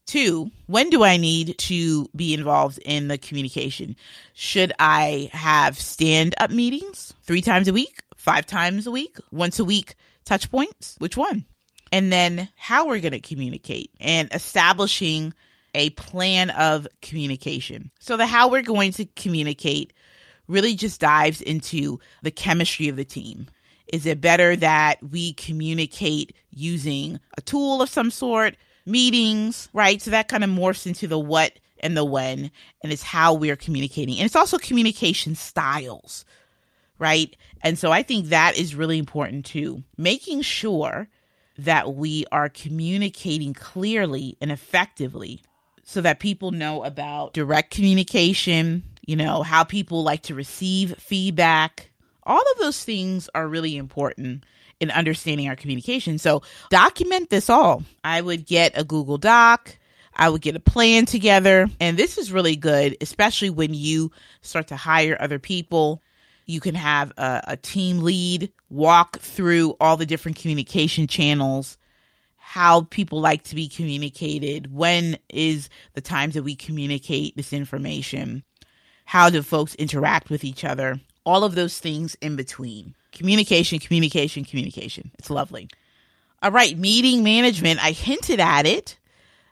Two, 0.07 0.53
when 0.69 0.89
do 0.89 1.03
I 1.03 1.17
need 1.17 1.59
to 1.59 2.09
be 2.15 2.33
involved 2.35 2.79
in 2.85 3.09
the 3.09 3.19
communication? 3.19 3.97
Should 4.35 4.73
I 4.79 5.29
have 5.33 5.77
stand 5.77 6.37
up 6.39 6.53
meetings 6.53 7.15
three 7.25 7.43
times 7.43 7.67
a 7.67 7.73
week, 7.73 8.03
five 8.17 8.47
times 8.47 8.87
a 8.87 8.93
week, 8.93 9.17
once 9.33 9.59
a 9.59 9.65
week 9.65 9.97
touch 10.31 10.51
points? 10.51 10.95
Which 10.99 11.17
one? 11.17 11.45
And 11.93 12.13
then 12.13 12.49
how 12.57 12.87
we're 12.87 13.01
going 13.01 13.13
to 13.13 13.21
communicate 13.21 13.91
and 13.99 14.33
establishing 14.33 15.35
a 15.75 15.91
plan 15.91 16.51
of 16.51 16.87
communication. 17.03 17.91
So, 17.99 18.17
the 18.17 18.27
how 18.27 18.49
we're 18.49 18.63
going 18.63 18.93
to 18.93 19.07
communicate 19.17 19.93
really 20.47 20.75
just 20.75 21.01
dives 21.01 21.41
into 21.41 21.99
the 22.23 22.31
chemistry 22.31 22.89
of 22.89 22.97
the 22.97 23.05
team. 23.05 23.47
Is 23.93 24.07
it 24.07 24.21
better 24.21 24.55
that 24.57 25.03
we 25.03 25.33
communicate 25.33 26.35
using 26.51 27.19
a 27.37 27.41
tool 27.41 27.83
of 27.83 27.89
some 27.89 28.11
sort, 28.11 28.57
meetings, 28.87 29.69
right? 29.73 30.01
So 30.01 30.11
that 30.11 30.29
kind 30.29 30.45
of 30.45 30.51
morphs 30.51 30.87
into 30.87 31.07
the 31.07 31.19
what 31.19 31.59
and 31.81 31.97
the 31.97 32.05
when, 32.05 32.51
and 32.83 32.93
it's 32.93 33.03
how 33.03 33.35
we're 33.35 33.57
communicating. 33.57 34.19
And 34.19 34.27
it's 34.27 34.37
also 34.37 34.59
communication 34.59 35.35
styles, 35.35 36.25
right? 37.00 37.35
And 37.62 37.76
so 37.76 37.90
I 37.90 38.04
think 38.04 38.26
that 38.26 38.57
is 38.57 38.76
really 38.76 38.99
important 38.99 39.47
too. 39.47 39.83
Making 39.97 40.42
sure 40.42 41.09
that 41.59 41.95
we 41.95 42.25
are 42.30 42.49
communicating 42.49 43.54
clearly 43.54 44.37
and 44.40 44.52
effectively 44.52 45.42
so 45.83 46.00
that 46.02 46.21
people 46.21 46.52
know 46.52 46.85
about 46.85 47.33
direct 47.33 47.73
communication, 47.73 48.85
you 49.04 49.16
know, 49.16 49.42
how 49.42 49.64
people 49.64 50.04
like 50.04 50.23
to 50.23 50.35
receive 50.35 50.95
feedback. 50.99 51.90
All 52.23 52.40
of 52.40 52.59
those 52.61 52.85
things 52.85 53.28
are 53.35 53.49
really 53.49 53.76
important 53.76 54.45
in 54.78 54.90
understanding 54.90 55.49
our 55.49 55.57
communication. 55.57 56.19
So 56.19 56.42
document 56.71 57.28
this 57.28 57.50
all. 57.50 57.83
I 58.04 58.21
would 58.21 58.47
get 58.47 58.78
a 58.78 58.85
Google 58.85 59.19
Doc. 59.19 59.76
I 60.14 60.28
would 60.28 60.42
get 60.42 60.57
a 60.57 60.61
plan 60.61 61.07
together. 61.07 61.69
And 61.80 61.97
this 61.97 62.19
is 62.19 62.33
really 62.33 62.57
good, 62.57 62.97
especially 63.00 63.50
when 63.50 63.75
you 63.75 64.12
start 64.42 64.69
to 64.69 64.76
hire 64.76 65.16
other 65.19 65.38
people. 65.38 66.02
You 66.47 66.61
can 66.61 66.75
have 66.75 67.13
a, 67.17 67.43
a 67.49 67.57
team 67.57 68.01
lead 68.03 68.53
walk 68.69 69.19
through 69.19 69.77
all 69.81 69.97
the 69.97 70.07
different 70.07 70.39
communication 70.39 71.07
channels 71.07 71.77
how 72.51 72.81
people 72.91 73.21
like 73.21 73.45
to 73.45 73.55
be 73.55 73.69
communicated, 73.69 74.75
when 74.75 75.17
is 75.29 75.69
the 75.95 76.01
times 76.01 76.35
that 76.35 76.43
we 76.43 76.57
communicate 76.57 77.37
this 77.37 77.53
information, 77.53 78.43
how 79.05 79.31
do 79.31 79.41
folks 79.41 79.77
interact 79.77 80.31
with 80.31 80.43
each 80.43 80.65
other, 80.65 80.99
all 81.25 81.45
of 81.45 81.55
those 81.55 81.79
things 81.79 82.17
in 82.21 82.35
between. 82.35 82.93
Communication, 83.13 83.79
communication, 83.79 84.45
communication. 84.45 85.13
It's 85.17 85.31
lovely. 85.31 85.69
All 86.43 86.51
right, 86.51 86.77
meeting 86.77 87.23
management. 87.23 87.85
I 87.85 87.93
hinted 87.93 88.41
at 88.41 88.67
it, 88.67 88.99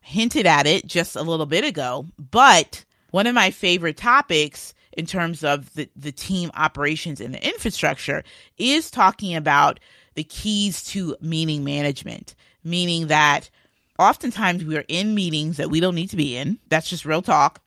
hinted 0.02 0.47
at 0.47 0.66
it 0.66 0.85
just 0.85 1.14
a 1.14 1.23
little 1.23 1.47
bit 1.47 1.64
ago, 1.64 2.04
but 2.18 2.85
one 3.12 3.28
of 3.28 3.35
my 3.37 3.52
favorite 3.52 3.97
topics 3.97 4.75
in 4.92 5.07
terms 5.07 5.45
of 5.45 5.73
the, 5.75 5.88
the 5.97 6.12
team 6.12 6.50
operations 6.54 7.21
and 7.21 7.35
the 7.35 7.47
infrastructure 7.47 8.25
is 8.57 8.90
talking 8.90 9.35
about 9.35 9.80
the 10.14 10.25
keys 10.25 10.83
to 10.85 11.16
meeting 11.21 11.64
management 11.64 12.35
meaning 12.64 13.09
that 13.09 13.50
oftentimes 13.99 14.64
we 14.64 14.76
are 14.76 14.85
in 14.88 15.14
meetings 15.14 15.57
that 15.57 15.71
we 15.71 15.80
don't 15.80 15.95
need 15.95 16.11
to 16.11 16.16
be 16.16 16.37
in. 16.37 16.59
That's 16.68 16.88
just 16.88 17.04
real 17.04 17.23
talk. 17.23 17.61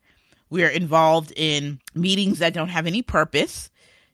We 0.49 0.63
are 0.63 0.69
involved 0.69 1.33
in 1.35 1.79
meetings 1.93 2.39
that 2.39 2.53
don't 2.53 2.69
have 2.69 2.87
any 2.87 3.01
purpose, 3.01 3.69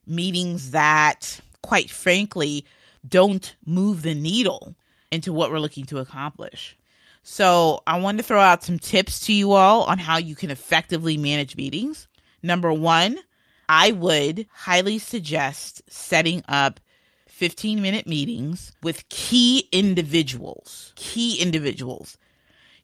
meetings 0.05 0.71
that, 0.71 1.39
quite 1.61 1.89
frankly, 1.89 2.65
don't 3.07 3.55
move 3.65 4.03
the 4.03 4.13
needle 4.13 4.75
into 5.11 5.33
what 5.33 5.51
we're 5.51 5.59
looking 5.59 5.85
to 5.85 5.99
accomplish. 5.99 6.77
So, 7.23 7.81
I 7.85 7.99
wanted 7.99 8.19
to 8.19 8.23
throw 8.23 8.39
out 8.39 8.63
some 8.63 8.79
tips 8.79 9.19
to 9.21 9.33
you 9.33 9.51
all 9.51 9.83
on 9.83 9.97
how 9.97 10.17
you 10.17 10.35
can 10.35 10.49
effectively 10.49 11.17
manage 11.17 11.57
meetings. 11.57 12.07
Number 12.47 12.71
one, 12.71 13.19
I 13.67 13.91
would 13.91 14.47
highly 14.53 14.99
suggest 14.99 15.81
setting 15.89 16.43
up 16.47 16.79
15 17.27 17.81
minute 17.81 18.07
meetings 18.07 18.71
with 18.81 19.07
key 19.09 19.67
individuals. 19.73 20.93
Key 20.95 21.41
individuals. 21.41 22.17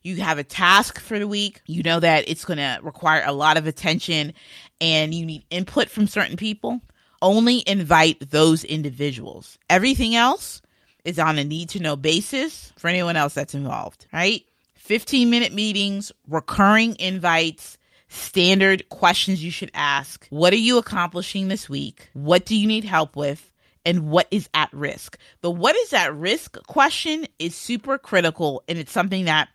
You 0.01 0.17
have 0.17 0.37
a 0.37 0.43
task 0.43 0.99
for 0.99 1.17
the 1.17 1.29
week. 1.29 1.61
You 1.65 1.81
know 1.81 2.01
that 2.01 2.27
it's 2.27 2.43
going 2.43 2.57
to 2.57 2.79
require 2.83 3.23
a 3.25 3.31
lot 3.31 3.55
of 3.55 3.65
attention 3.65 4.33
and 4.81 5.13
you 5.13 5.25
need 5.25 5.45
input 5.49 5.89
from 5.89 6.07
certain 6.07 6.35
people. 6.35 6.81
Only 7.21 7.63
invite 7.65 8.31
those 8.31 8.65
individuals. 8.65 9.57
Everything 9.69 10.13
else 10.13 10.61
is 11.05 11.19
on 11.19 11.37
a 11.37 11.45
need 11.45 11.69
to 11.69 11.79
know 11.79 11.95
basis 11.95 12.73
for 12.77 12.89
anyone 12.89 13.15
else 13.15 13.33
that's 13.33 13.55
involved, 13.55 14.07
right? 14.11 14.43
15 14.75 15.29
minute 15.29 15.53
meetings, 15.53 16.11
recurring 16.27 16.97
invites, 16.99 17.77
standard 18.13 18.87
questions 18.89 19.43
you 19.43 19.51
should 19.51 19.71
ask. 19.73 20.27
What 20.29 20.53
are 20.53 20.57
you 20.57 20.77
accomplishing 20.77 21.47
this 21.47 21.69
week? 21.69 22.09
What 22.13 22.45
do 22.45 22.55
you 22.55 22.67
need 22.67 22.85
help 22.85 23.15
with? 23.15 23.49
and 23.85 24.09
what 24.09 24.27
is 24.31 24.47
at 24.53 24.71
risk. 24.71 25.17
The 25.41 25.51
what 25.51 25.75
is 25.75 25.91
at 25.91 26.15
risk 26.15 26.57
question 26.67 27.25
is 27.37 27.53
super 27.53 27.97
critical 27.97 28.63
and 28.69 28.77
it's 28.77 28.93
something 28.93 29.25
that 29.25 29.49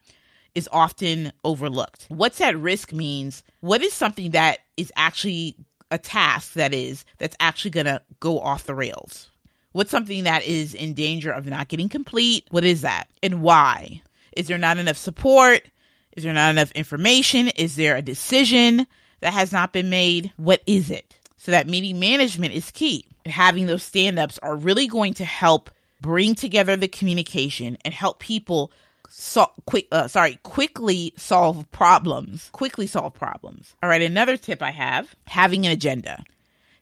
is 0.54 0.68
often 0.72 1.32
overlooked. 1.44 2.06
What's 2.08 2.40
at 2.40 2.58
risk 2.58 2.92
means 2.92 3.42
what 3.60 3.82
is 3.82 3.92
something 3.92 4.32
that 4.32 4.58
is 4.76 4.92
actually 4.96 5.56
a 5.90 5.98
task 5.98 6.54
that 6.54 6.74
is 6.74 7.04
that's 7.18 7.36
actually 7.40 7.70
going 7.70 7.86
to 7.86 8.02
go 8.20 8.40
off 8.40 8.64
the 8.64 8.74
rails. 8.74 9.30
What's 9.72 9.90
something 9.90 10.24
that 10.24 10.44
is 10.44 10.74
in 10.74 10.94
danger 10.94 11.30
of 11.30 11.46
not 11.46 11.68
getting 11.68 11.88
complete? 11.88 12.46
What 12.50 12.64
is 12.64 12.82
that? 12.82 13.08
And 13.22 13.42
why? 13.42 14.02
Is 14.36 14.48
there 14.48 14.58
not 14.58 14.78
enough 14.78 14.96
support? 14.96 15.62
Is 16.18 16.24
there 16.24 16.32
not 16.32 16.50
enough 16.50 16.72
information? 16.72 17.46
Is 17.46 17.76
there 17.76 17.94
a 17.94 18.02
decision 18.02 18.88
that 19.20 19.32
has 19.32 19.52
not 19.52 19.72
been 19.72 19.88
made? 19.88 20.32
What 20.36 20.62
is 20.66 20.90
it? 20.90 21.16
So 21.36 21.52
that 21.52 21.68
meeting 21.68 22.00
management 22.00 22.54
is 22.54 22.72
key 22.72 23.06
having 23.24 23.66
those 23.66 23.84
stand 23.84 24.18
ups 24.18 24.36
are 24.42 24.56
really 24.56 24.88
going 24.88 25.14
to 25.14 25.24
help 25.24 25.70
bring 26.00 26.34
together 26.34 26.74
the 26.74 26.88
communication 26.88 27.78
and 27.84 27.94
help 27.94 28.18
people 28.18 28.72
so 29.08 29.46
quick 29.64 29.86
uh, 29.92 30.08
sorry 30.08 30.40
quickly 30.42 31.14
solve 31.16 31.70
problems 31.70 32.50
quickly 32.52 32.86
solve 32.86 33.14
problems 33.14 33.74
all 33.82 33.88
right 33.88 34.02
another 34.02 34.36
tip 34.36 34.62
i 34.62 34.70
have 34.70 35.14
having 35.26 35.66
an 35.66 35.72
agenda 35.72 36.22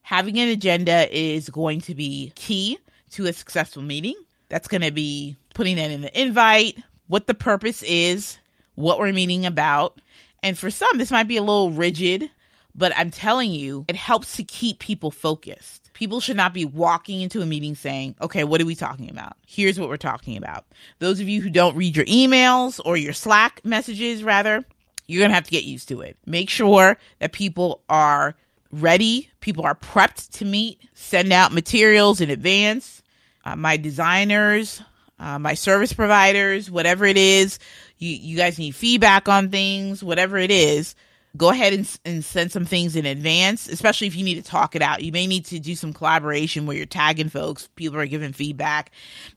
having 0.02 0.38
an 0.38 0.48
agenda 0.48 1.14
is 1.16 1.48
going 1.50 1.80
to 1.80 1.94
be 1.94 2.32
key 2.34 2.78
to 3.10 3.26
a 3.26 3.32
successful 3.32 3.82
meeting 3.82 4.14
that's 4.48 4.68
going 4.68 4.82
to 4.82 4.90
be 4.90 5.36
putting 5.54 5.76
that 5.76 5.90
in 5.90 6.00
the 6.00 6.20
invite 6.20 6.76
what 7.06 7.26
the 7.26 7.34
purpose 7.34 7.82
is 7.84 8.38
what 8.76 8.98
we're 8.98 9.12
meeting 9.12 9.44
about 9.44 10.00
And 10.42 10.56
for 10.56 10.70
some, 10.70 10.98
this 10.98 11.10
might 11.10 11.26
be 11.28 11.36
a 11.36 11.42
little 11.42 11.72
rigid, 11.72 12.30
but 12.74 12.92
I'm 12.96 13.10
telling 13.10 13.50
you, 13.50 13.84
it 13.88 13.96
helps 13.96 14.36
to 14.36 14.44
keep 14.44 14.78
people 14.78 15.10
focused. 15.10 15.90
People 15.92 16.20
should 16.20 16.36
not 16.36 16.54
be 16.54 16.64
walking 16.64 17.20
into 17.22 17.40
a 17.40 17.46
meeting 17.46 17.74
saying, 17.74 18.14
okay, 18.20 18.44
what 18.44 18.60
are 18.60 18.66
we 18.66 18.76
talking 18.76 19.10
about? 19.10 19.36
Here's 19.46 19.80
what 19.80 19.88
we're 19.88 19.96
talking 19.96 20.36
about. 20.36 20.66
Those 21.00 21.20
of 21.20 21.28
you 21.28 21.40
who 21.40 21.50
don't 21.50 21.76
read 21.76 21.96
your 21.96 22.04
emails 22.04 22.80
or 22.84 22.96
your 22.96 23.14
Slack 23.14 23.60
messages, 23.64 24.22
rather, 24.22 24.64
you're 25.06 25.20
going 25.20 25.30
to 25.30 25.34
have 25.34 25.46
to 25.46 25.50
get 25.50 25.64
used 25.64 25.88
to 25.88 26.02
it. 26.02 26.16
Make 26.26 26.50
sure 26.50 26.98
that 27.18 27.32
people 27.32 27.82
are 27.88 28.36
ready, 28.70 29.30
people 29.40 29.64
are 29.64 29.74
prepped 29.74 30.30
to 30.38 30.44
meet, 30.44 30.80
send 30.94 31.32
out 31.32 31.52
materials 31.52 32.20
in 32.20 32.30
advance. 32.30 33.02
Uh, 33.44 33.56
my 33.56 33.76
designers, 33.76 34.82
uh, 35.18 35.38
my 35.38 35.54
service 35.54 35.92
providers, 35.92 36.70
whatever 36.70 37.04
it 37.04 37.16
is, 37.16 37.58
you, 37.98 38.10
you 38.10 38.36
guys 38.36 38.58
need 38.58 38.74
feedback 38.74 39.28
on 39.28 39.50
things, 39.50 40.02
whatever 40.02 40.36
it 40.36 40.50
is, 40.50 40.94
go 41.36 41.50
ahead 41.50 41.72
and, 41.72 41.98
and 42.04 42.24
send 42.24 42.52
some 42.52 42.64
things 42.64 42.96
in 42.96 43.06
advance, 43.06 43.68
especially 43.68 44.06
if 44.06 44.16
you 44.16 44.24
need 44.24 44.42
to 44.42 44.42
talk 44.42 44.74
it 44.74 44.82
out. 44.82 45.02
You 45.02 45.12
may 45.12 45.26
need 45.26 45.44
to 45.46 45.58
do 45.58 45.74
some 45.74 45.92
collaboration 45.92 46.66
where 46.66 46.76
you're 46.76 46.86
tagging 46.86 47.28
folks, 47.28 47.68
people 47.76 47.98
are 47.98 48.06
giving 48.06 48.32
feedback, 48.32 48.90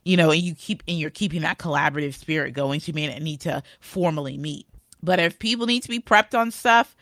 you 0.04 0.16
know, 0.16 0.30
and 0.30 0.40
you 0.40 0.54
keep, 0.54 0.82
and 0.88 0.98
you're 0.98 1.10
keeping 1.10 1.42
that 1.42 1.58
collaborative 1.58 2.14
spirit 2.14 2.52
going. 2.52 2.80
So 2.80 2.88
you 2.88 2.94
may 2.94 3.08
not 3.08 3.22
need 3.22 3.40
to 3.42 3.62
formally 3.80 4.36
meet. 4.36 4.66
But 5.02 5.18
if 5.18 5.38
people 5.38 5.66
need 5.66 5.82
to 5.82 5.88
be 5.88 6.00
prepped 6.00 6.38
on 6.38 6.50
stuff, 6.50 6.94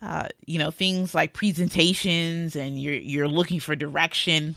uh, 0.00 0.28
you 0.46 0.58
know, 0.58 0.70
things 0.70 1.14
like 1.14 1.32
presentations 1.32 2.56
and 2.56 2.80
you're 2.80 2.94
you're 2.94 3.28
looking 3.28 3.60
for 3.60 3.76
direction, 3.76 4.56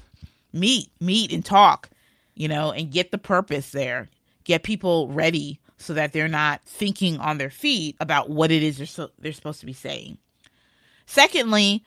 meet, 0.53 0.89
meet 1.00 1.31
and 1.31 1.45
talk, 1.45 1.89
you 2.36 2.48
know, 2.48 2.72
and 2.72 2.92
get 2.92 3.12
the 3.12 3.18
purpose 3.18 3.72
there. 3.72 4.10
Get 4.44 4.63
people 4.63 5.08
ready 5.08 5.60
so 5.77 5.94
that 5.94 6.13
they're 6.13 6.27
not 6.27 6.62
thinking 6.65 7.20
on 7.20 7.38
their 7.38 7.50
feet 7.50 7.96
about 8.00 8.30
what 8.30 8.51
it 8.51 8.63
is 8.63 8.77
they're, 8.77 8.88
so, 8.88 9.10
they're 9.20 9.34
supposed 9.34 9.60
to 9.62 9.65
be 9.65 9.74
saying. 9.74 10.18
Secondly, 11.06 11.84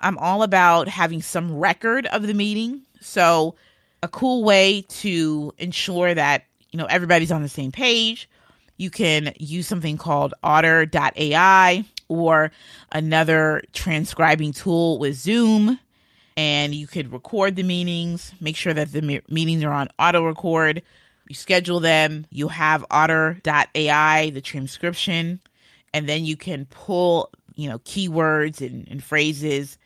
I'm 0.00 0.18
all 0.18 0.42
about 0.42 0.88
having 0.88 1.22
some 1.22 1.58
record 1.58 2.06
of 2.06 2.26
the 2.26 2.34
meeting. 2.34 2.82
So, 3.00 3.54
a 4.02 4.08
cool 4.08 4.44
way 4.44 4.82
to 4.88 5.52
ensure 5.58 6.14
that, 6.14 6.44
you 6.70 6.78
know, 6.78 6.86
everybody's 6.86 7.32
on 7.32 7.42
the 7.42 7.48
same 7.48 7.72
page, 7.72 8.28
you 8.76 8.90
can 8.90 9.34
use 9.38 9.66
something 9.66 9.98
called 9.98 10.32
otter.ai 10.42 11.84
or 12.08 12.50
another 12.92 13.62
transcribing 13.72 14.52
tool 14.52 14.98
with 14.98 15.16
Zoom 15.16 15.78
and 16.40 16.74
you 16.74 16.86
could 16.86 17.12
record 17.12 17.54
the 17.56 17.62
meetings, 17.62 18.32
make 18.40 18.56
sure 18.56 18.72
that 18.72 18.92
the 18.92 19.22
meetings 19.28 19.62
are 19.62 19.72
on 19.72 19.88
auto 19.98 20.24
record 20.24 20.82
you 21.30 21.36
schedule 21.36 21.78
them, 21.78 22.26
you 22.30 22.48
have 22.48 22.84
otter.ai, 22.90 24.30
the 24.30 24.40
transcription, 24.40 25.40
and 25.94 26.08
then 26.08 26.24
you 26.24 26.36
can 26.36 26.64
pull, 26.64 27.30
you 27.54 27.68
know, 27.68 27.78
keywords 27.78 28.60
and, 28.60 28.88
and 28.88 29.00
phrases, 29.00 29.78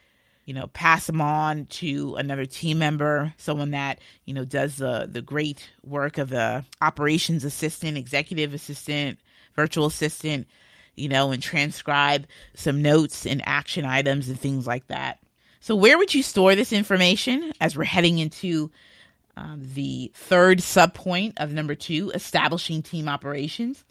you 0.46 0.54
know, 0.54 0.68
pass 0.68 1.06
them 1.06 1.20
on 1.20 1.66
to 1.66 2.14
another 2.14 2.46
team 2.46 2.78
member, 2.78 3.34
someone 3.36 3.72
that, 3.72 3.98
you 4.24 4.32
know, 4.32 4.46
does 4.46 4.76
the, 4.76 5.06
the 5.12 5.20
great 5.20 5.70
work 5.82 6.16
of 6.16 6.30
the 6.30 6.64
operations 6.80 7.44
assistant, 7.44 7.98
executive 7.98 8.54
assistant, 8.54 9.18
virtual 9.54 9.84
assistant, 9.84 10.48
you 10.94 11.10
know, 11.10 11.30
and 11.30 11.42
transcribe 11.42 12.26
some 12.54 12.80
notes 12.80 13.26
and 13.26 13.42
action 13.44 13.84
items 13.84 14.30
and 14.30 14.40
things 14.40 14.66
like 14.66 14.86
that. 14.86 15.18
So, 15.64 15.74
where 15.74 15.96
would 15.96 16.12
you 16.12 16.22
store 16.22 16.54
this 16.54 16.74
information 16.74 17.54
as 17.58 17.74
we're 17.74 17.84
heading 17.84 18.18
into 18.18 18.70
um, 19.34 19.62
the 19.72 20.12
third 20.14 20.58
subpoint 20.58 21.32
of 21.38 21.54
number 21.54 21.74
two, 21.74 22.10
establishing 22.14 22.82
team 22.82 23.08
operations, 23.08 23.82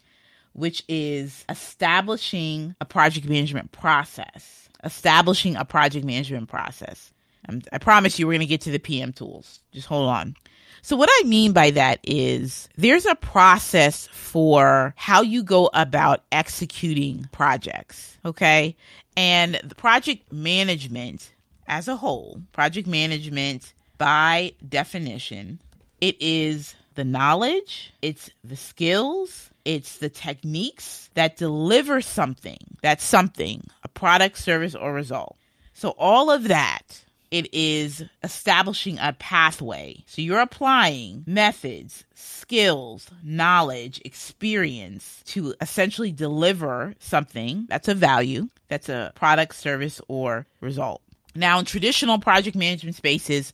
which 0.53 0.83
is 0.87 1.43
establishing 1.49 2.75
a 2.79 2.85
project 2.85 3.27
management 3.27 3.71
process. 3.71 4.69
Establishing 4.83 5.55
a 5.55 5.65
project 5.65 6.05
management 6.05 6.47
process. 6.47 7.11
Um, 7.49 7.63
I 7.71 7.79
promise 7.79 8.19
you, 8.19 8.27
we're 8.27 8.33
going 8.33 8.41
to 8.41 8.45
get 8.45 8.61
to 8.61 8.71
the 8.71 8.77
PM 8.77 9.11
tools. 9.11 9.59
Just 9.71 9.87
hold 9.87 10.09
on. 10.09 10.35
So, 10.83 10.95
what 10.95 11.09
I 11.11 11.23
mean 11.25 11.53
by 11.53 11.71
that 11.71 12.01
is 12.03 12.69
there's 12.77 13.07
a 13.07 13.15
process 13.15 14.09
for 14.11 14.93
how 14.95 15.23
you 15.23 15.41
go 15.41 15.71
about 15.73 16.21
executing 16.31 17.27
projects. 17.31 18.15
Okay. 18.23 18.75
And 19.17 19.59
the 19.63 19.75
project 19.75 20.31
management 20.31 21.32
as 21.67 21.87
a 21.87 21.95
whole, 21.95 22.41
project 22.51 22.87
management 22.87 23.73
by 23.97 24.53
definition, 24.67 25.59
it 26.01 26.17
is 26.19 26.75
the 26.95 27.03
knowledge, 27.03 27.93
it's 28.01 28.29
the 28.43 28.55
skills, 28.55 29.49
it's 29.65 29.97
the 29.97 30.09
techniques 30.09 31.09
that 31.13 31.37
deliver 31.37 32.01
something. 32.01 32.57
That's 32.81 33.03
something, 33.03 33.65
a 33.83 33.87
product, 33.87 34.37
service, 34.37 34.75
or 34.75 34.93
result. 34.93 35.37
So, 35.73 35.89
all 35.97 36.29
of 36.29 36.49
that, 36.49 37.03
it 37.31 37.51
is 37.53 38.03
establishing 38.23 38.99
a 38.99 39.13
pathway. 39.13 40.03
So, 40.05 40.21
you're 40.21 40.39
applying 40.39 41.23
methods, 41.25 42.03
skills, 42.13 43.09
knowledge, 43.23 44.01
experience 44.05 45.23
to 45.27 45.55
essentially 45.61 46.11
deliver 46.11 46.93
something 46.99 47.65
that's 47.69 47.87
a 47.87 47.95
value, 47.95 48.49
that's 48.67 48.89
a 48.89 49.13
product, 49.15 49.55
service, 49.55 50.01
or 50.07 50.45
result. 50.61 51.01
Now, 51.35 51.59
in 51.59 51.65
traditional 51.65 52.19
project 52.19 52.55
management 52.55 52.95
spaces, 52.95 53.53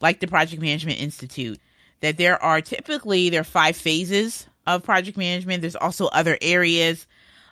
like 0.00 0.20
the 0.20 0.26
Project 0.26 0.60
Management 0.60 1.00
Institute, 1.00 1.60
that 2.00 2.18
there 2.18 2.42
are 2.42 2.60
typically 2.60 3.30
there 3.30 3.40
are 3.40 3.44
five 3.44 3.76
phases 3.76 4.46
of 4.66 4.82
project 4.82 5.16
management. 5.16 5.60
There's 5.60 5.76
also 5.76 6.06
other 6.06 6.36
areas 6.42 7.06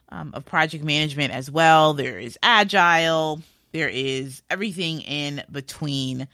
um, 0.08 0.32
of 0.34 0.44
project 0.44 0.84
management 0.84 1.32
as 1.32 1.50
well. 1.50 1.94
There 1.94 2.18
is 2.18 2.38
agile. 2.42 3.40
There 3.72 3.88
is 3.88 4.42
everything 4.50 5.00
in 5.02 5.42
between 5.50 6.28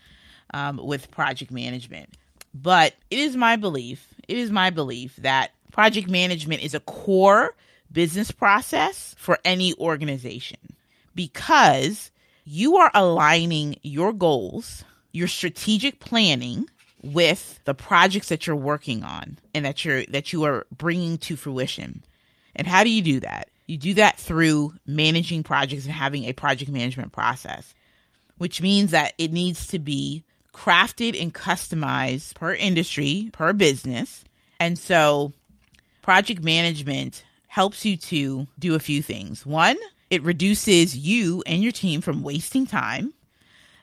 um, 0.53 0.79
with 0.79 1.11
project 1.11 1.51
management. 1.51 2.09
But 2.55 2.95
it 3.11 3.19
is 3.19 3.37
my 3.37 3.57
belief, 3.57 4.07
it 4.27 4.37
is 4.37 4.51
my 4.51 4.71
belief 4.71 5.14
that 5.17 5.53
project 5.71 6.09
management 6.09 6.62
is 6.62 6.75
a 6.75 6.81
core 6.81 7.55
business 7.93 8.31
process 8.31 9.14
for 9.19 9.38
any 9.45 9.75
organization 9.79 10.59
because 11.14 12.11
you 12.48 12.76
are 12.76 12.90
aligning 12.94 13.76
your 13.82 14.12
goals 14.12 14.84
your 15.12 15.28
strategic 15.28 16.00
planning 16.00 16.68
with 17.02 17.61
the 17.64 17.74
projects 17.74 18.28
that 18.28 18.46
you're 18.46 18.56
working 18.56 19.04
on 19.04 19.38
and 19.54 19.64
that 19.64 19.84
you're 19.84 20.04
that 20.06 20.32
you 20.32 20.44
are 20.44 20.66
bringing 20.76 21.18
to 21.18 21.37
fruition. 21.37 22.02
And 22.56 22.66
how 22.66 22.84
do 22.84 22.90
you 22.90 23.02
do 23.02 23.20
that? 23.20 23.48
You 23.66 23.76
do 23.76 23.94
that 23.94 24.18
through 24.18 24.74
managing 24.87 25.42
projects 25.42 25.84
and 25.84 25.92
having 25.92 26.24
a 26.24 26.32
project 26.32 26.70
management 26.70 27.12
process, 27.12 27.74
which 28.38 28.62
means 28.62 28.90
that 28.92 29.12
it 29.18 29.32
needs 29.32 29.66
to 29.68 29.78
be 29.78 30.24
crafted 30.54 31.20
and 31.20 31.32
customized 31.32 32.34
per 32.34 32.54
industry, 32.54 33.30
per 33.32 33.52
business. 33.52 34.24
And 34.58 34.78
so 34.78 35.32
project 36.02 36.42
management 36.42 37.24
helps 37.46 37.84
you 37.84 37.96
to 37.96 38.46
do 38.58 38.74
a 38.74 38.80
few 38.80 39.02
things. 39.02 39.46
One, 39.46 39.76
it 40.11 40.23
reduces 40.23 40.97
you 40.97 41.42
and 41.47 41.62
your 41.62 41.73
team 41.73 42.01
from 42.01 42.23
wasting 42.23 42.66
time 42.66 43.12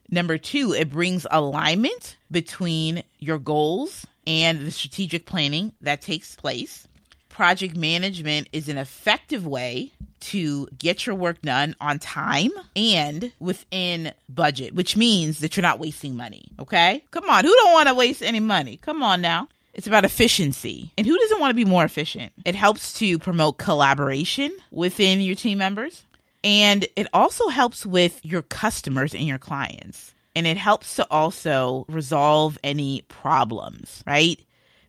Number 0.10 0.38
two, 0.38 0.74
it 0.74 0.90
brings 0.90 1.26
alignment 1.32 2.18
between 2.30 3.04
your 3.20 3.40
goals 3.40 4.06
and 4.28 4.66
the 4.66 4.72
strategic 4.72 5.26
planning 5.26 5.74
that 5.82 6.02
takes 6.02 6.36
place. 6.36 6.88
Project 7.30 7.76
management 7.76 8.48
is 8.54 8.70
an 8.70 8.78
effective 8.78 9.46
way 9.46 9.92
to 10.22 10.68
get 10.78 11.06
your 11.06 11.16
work 11.16 11.42
done 11.42 11.76
on 11.82 12.00
time 12.00 12.52
and 12.76 13.32
within 13.40 14.14
budget, 14.30 14.74
which 14.74 14.96
means 14.96 15.40
that 15.40 15.58
you're 15.58 15.62
not 15.62 15.80
wasting 15.80 16.16
money. 16.16 16.46
Okay. 16.60 17.04
Come 17.12 17.30
on. 17.30 17.44
Who 17.44 17.54
don't 17.54 17.74
want 17.74 17.90
to 17.90 17.96
waste 17.96 18.22
any 18.22 18.40
money? 18.40 18.78
Come 18.78 19.04
on 19.04 19.22
now. 19.22 19.50
It's 19.74 19.88
about 19.88 20.06
efficiency. 20.06 20.94
And 20.98 21.06
who 21.06 21.18
doesn't 21.18 21.42
want 21.42 21.52
to 21.52 21.56
be 21.56 21.66
more 21.66 21.84
efficient? 21.84 22.32
It 22.46 22.56
helps 22.56 22.94
to 23.00 23.20
promote 23.20 23.58
collaboration 23.58 24.56
within 24.72 25.20
your 25.20 25.36
team 25.36 25.58
members. 25.58 26.04
And 26.46 26.88
it 26.96 27.08
also 27.12 27.48
helps 27.48 27.86
with 27.88 28.24
your 28.24 28.44
customers 28.44 29.16
and 29.16 29.24
your 29.24 29.40
clients. 29.40 30.14
And 30.36 30.46
it 30.46 30.58
helps 30.58 30.96
to 30.98 31.08
also 31.10 31.86
resolve 31.90 32.60
any 32.64 33.02
problems, 33.08 34.04
right? 34.06 34.40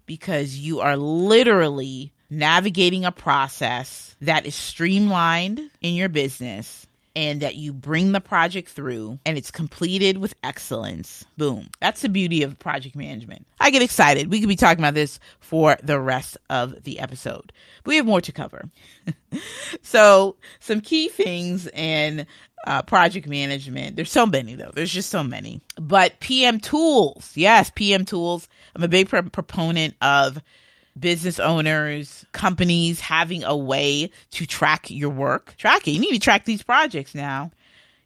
Because 0.04 0.58
you 0.58 0.80
are 0.80 0.98
literally 0.98 2.12
navigating 2.28 3.06
a 3.06 3.12
process 3.12 4.16
that 4.20 4.44
is 4.44 4.54
streamlined 4.54 5.70
in 5.80 5.94
your 5.94 6.10
business 6.10 6.86
and 7.16 7.40
that 7.40 7.56
you 7.56 7.72
bring 7.72 8.12
the 8.12 8.20
project 8.20 8.68
through 8.68 9.18
and 9.24 9.38
it's 9.38 9.50
completed 9.50 10.18
with 10.18 10.34
excellence. 10.44 11.24
Boom. 11.38 11.70
That's 11.80 12.02
the 12.02 12.10
beauty 12.10 12.42
of 12.42 12.58
project 12.58 12.94
management. 12.94 13.46
I 13.58 13.70
get 13.70 13.80
excited. 13.80 14.30
We 14.30 14.38
could 14.38 14.50
be 14.50 14.54
talking 14.54 14.84
about 14.84 14.92
this 14.92 15.18
for 15.40 15.78
the 15.82 15.98
rest 15.98 16.36
of 16.50 16.84
the 16.84 17.00
episode. 17.00 17.52
But 17.82 17.88
we 17.88 17.96
have 17.96 18.04
more 18.04 18.20
to 18.20 18.32
cover. 18.32 18.68
so, 19.82 20.36
some 20.60 20.82
key 20.82 21.08
things 21.08 21.66
in 21.68 22.26
uh, 22.66 22.82
project 22.82 23.26
management. 23.26 23.96
There's 23.96 24.12
so 24.12 24.26
many 24.26 24.54
though. 24.54 24.72
There's 24.74 24.92
just 24.92 25.08
so 25.08 25.24
many. 25.24 25.62
But 25.80 26.20
PM 26.20 26.60
tools. 26.60 27.32
Yes, 27.34 27.72
PM 27.74 28.04
tools. 28.04 28.46
I'm 28.74 28.82
a 28.82 28.88
big 28.88 29.08
pro- 29.08 29.22
proponent 29.22 29.94
of 30.02 30.38
business 30.98 31.38
owners, 31.38 32.24
companies 32.32 33.00
having 33.00 33.44
a 33.44 33.56
way 33.56 34.10
to 34.32 34.46
track 34.46 34.90
your 34.90 35.10
work. 35.10 35.54
Track 35.56 35.86
it. 35.86 35.92
You 35.92 36.00
need 36.00 36.12
to 36.12 36.18
track 36.18 36.44
these 36.44 36.62
projects 36.62 37.14
now. 37.14 37.50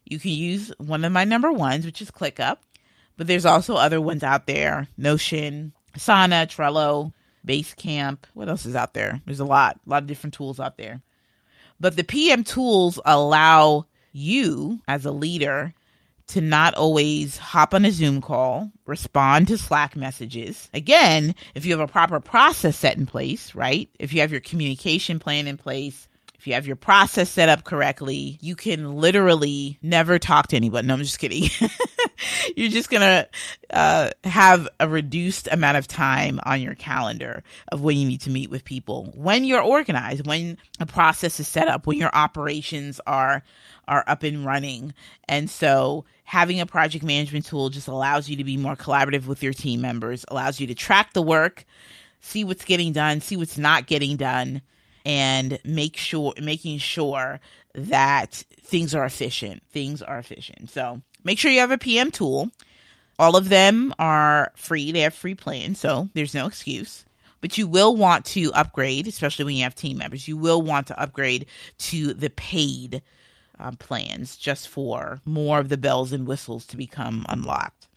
You 0.04 0.18
can 0.18 0.32
use 0.32 0.72
one 0.78 1.04
of 1.04 1.12
my 1.12 1.24
number 1.24 1.52
ones, 1.52 1.86
which 1.86 2.02
is 2.02 2.10
ClickUp, 2.10 2.58
but 3.16 3.26
there's 3.26 3.46
also 3.46 3.76
other 3.76 4.00
ones 4.00 4.22
out 4.22 4.46
there 4.46 4.88
Notion, 4.96 5.72
Asana, 5.96 6.46
Trello, 6.46 7.12
Basecamp. 7.46 8.18
What 8.34 8.48
else 8.48 8.66
is 8.66 8.74
out 8.74 8.94
there? 8.94 9.20
There's 9.24 9.40
a 9.40 9.44
lot, 9.44 9.78
a 9.86 9.90
lot 9.90 10.02
of 10.02 10.08
different 10.08 10.34
tools 10.34 10.58
out 10.58 10.76
there. 10.76 11.00
But 11.78 11.96
the 11.96 12.04
PM 12.04 12.44
tools 12.44 12.98
allow 13.04 13.86
you 14.12 14.80
as 14.88 15.04
a 15.04 15.12
leader 15.12 15.72
to 16.30 16.40
not 16.40 16.74
always 16.74 17.38
hop 17.38 17.74
on 17.74 17.84
a 17.84 17.90
Zoom 17.90 18.20
call, 18.20 18.70
respond 18.86 19.48
to 19.48 19.58
Slack 19.58 19.96
messages. 19.96 20.68
Again, 20.74 21.34
if 21.54 21.64
you 21.64 21.72
have 21.72 21.88
a 21.88 21.90
proper 21.90 22.20
process 22.20 22.76
set 22.76 22.96
in 22.96 23.06
place, 23.06 23.54
right? 23.54 23.88
If 23.98 24.12
you 24.12 24.20
have 24.20 24.32
your 24.32 24.40
communication 24.40 25.18
plan 25.18 25.46
in 25.46 25.56
place, 25.56 26.08
if 26.40 26.46
you 26.46 26.54
have 26.54 26.66
your 26.66 26.76
process 26.76 27.28
set 27.28 27.50
up 27.50 27.64
correctly, 27.64 28.38
you 28.40 28.56
can 28.56 28.96
literally 28.96 29.78
never 29.82 30.18
talk 30.18 30.48
to 30.48 30.56
anyone. 30.56 30.86
No, 30.86 30.94
I'm 30.94 31.00
just 31.00 31.18
kidding. 31.18 31.50
You're 32.56 32.70
just 32.70 32.88
going 32.88 33.02
to 33.02 33.28
uh, 33.68 34.10
have 34.24 34.66
a 34.80 34.88
reduced 34.88 35.48
amount 35.52 35.76
of 35.76 35.86
time 35.86 36.40
on 36.44 36.62
your 36.62 36.74
calendar 36.74 37.42
of 37.70 37.82
when 37.82 37.98
you 37.98 38.08
need 38.08 38.22
to 38.22 38.30
meet 38.30 38.48
with 38.48 38.64
people. 38.64 39.12
When 39.14 39.44
you're 39.44 39.60
organized, 39.60 40.26
when 40.26 40.56
a 40.78 40.86
process 40.86 41.40
is 41.40 41.48
set 41.48 41.68
up, 41.68 41.86
when 41.86 41.98
your 41.98 42.14
operations 42.14 43.02
are 43.06 43.42
are 43.86 44.04
up 44.06 44.22
and 44.22 44.46
running. 44.46 44.94
And 45.28 45.50
so 45.50 46.06
having 46.30 46.60
a 46.60 46.66
project 46.66 47.04
management 47.04 47.44
tool 47.44 47.70
just 47.70 47.88
allows 47.88 48.28
you 48.28 48.36
to 48.36 48.44
be 48.44 48.56
more 48.56 48.76
collaborative 48.76 49.26
with 49.26 49.42
your 49.42 49.52
team 49.52 49.80
members, 49.80 50.24
allows 50.28 50.60
you 50.60 50.66
to 50.68 50.76
track 50.76 51.12
the 51.12 51.20
work, 51.20 51.64
see 52.20 52.44
what's 52.44 52.64
getting 52.64 52.92
done, 52.92 53.20
see 53.20 53.36
what's 53.36 53.58
not 53.58 53.88
getting 53.88 54.16
done, 54.16 54.62
and 55.04 55.58
make 55.64 55.96
sure 55.96 56.32
making 56.40 56.78
sure 56.78 57.40
that 57.74 58.44
things 58.62 58.94
are 58.94 59.04
efficient. 59.04 59.60
Things 59.72 60.02
are 60.02 60.20
efficient. 60.20 60.70
So 60.70 61.02
make 61.24 61.36
sure 61.36 61.50
you 61.50 61.58
have 61.58 61.72
a 61.72 61.78
PM 61.78 62.12
tool. 62.12 62.52
All 63.18 63.34
of 63.36 63.48
them 63.48 63.92
are 63.98 64.52
free. 64.54 64.92
They 64.92 65.00
have 65.00 65.14
free 65.14 65.34
plans, 65.34 65.80
so 65.80 66.10
there's 66.14 66.32
no 66.32 66.46
excuse. 66.46 67.04
But 67.40 67.58
you 67.58 67.66
will 67.66 67.96
want 67.96 68.24
to 68.26 68.52
upgrade, 68.52 69.08
especially 69.08 69.46
when 69.46 69.56
you 69.56 69.64
have 69.64 69.74
team 69.74 69.98
members. 69.98 70.28
You 70.28 70.36
will 70.36 70.62
want 70.62 70.86
to 70.86 71.00
upgrade 71.00 71.46
to 71.78 72.14
the 72.14 72.30
paid 72.30 73.02
um, 73.60 73.76
plans 73.76 74.36
just 74.36 74.68
for 74.68 75.20
more 75.24 75.58
of 75.58 75.68
the 75.68 75.76
bells 75.76 76.12
and 76.12 76.26
whistles 76.26 76.66
to 76.66 76.76
become 76.76 77.24
unlocked. 77.28 77.88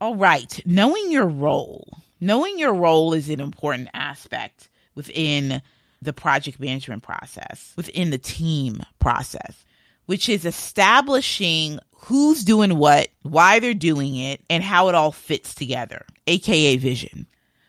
All 0.00 0.14
right, 0.14 0.60
knowing 0.64 1.10
your 1.10 1.26
role. 1.26 2.02
Knowing 2.20 2.58
your 2.58 2.74
role 2.74 3.12
is 3.12 3.28
an 3.28 3.40
important 3.40 3.88
aspect 3.94 4.68
within 4.96 5.62
the 6.02 6.12
project 6.12 6.58
management 6.58 7.02
process, 7.02 7.72
within 7.76 8.10
the 8.10 8.18
team 8.18 8.82
process, 8.98 9.64
which 10.06 10.28
is 10.28 10.44
establishing 10.44 11.78
who's 11.92 12.42
doing 12.42 12.76
what, 12.76 13.08
why 13.22 13.58
they're 13.60 13.74
doing 13.74 14.16
it, 14.16 14.40
and 14.50 14.64
how 14.64 14.88
it 14.88 14.94
all 14.94 15.12
fits 15.12 15.54
together, 15.54 16.04
aka 16.26 16.76
vision. 16.76 17.26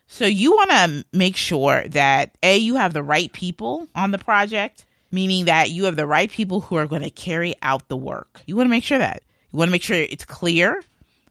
So 0.08 0.26
you 0.26 0.52
want 0.52 0.72
to 0.72 1.06
make 1.14 1.36
sure 1.36 1.88
that 1.90 2.36
A, 2.42 2.58
you 2.58 2.76
have 2.76 2.94
the 2.94 3.04
right 3.04 3.32
people 3.32 3.88
on 3.94 4.10
the 4.10 4.18
project, 4.18 4.86
meaning 5.12 5.46
that 5.46 5.70
you 5.70 5.86
have 5.86 5.96
the 5.96 6.08
right 6.08 6.32
people 6.32 6.62
who 6.62 6.76
are 6.76 6.88
going 6.88 7.02
to 7.02 7.10
carry 7.10 7.56
out 7.62 7.88
the 7.88 7.98
work. 7.98 8.42
You 8.46 8.56
want 8.56 8.68
to 8.68 8.72
make 8.72 8.84
sure 8.84 8.98
that. 9.00 9.24
You 9.52 9.58
want 9.58 9.70
to 9.70 9.72
make 9.72 9.84
sure 9.84 9.98
it's 9.98 10.26
clear 10.26 10.84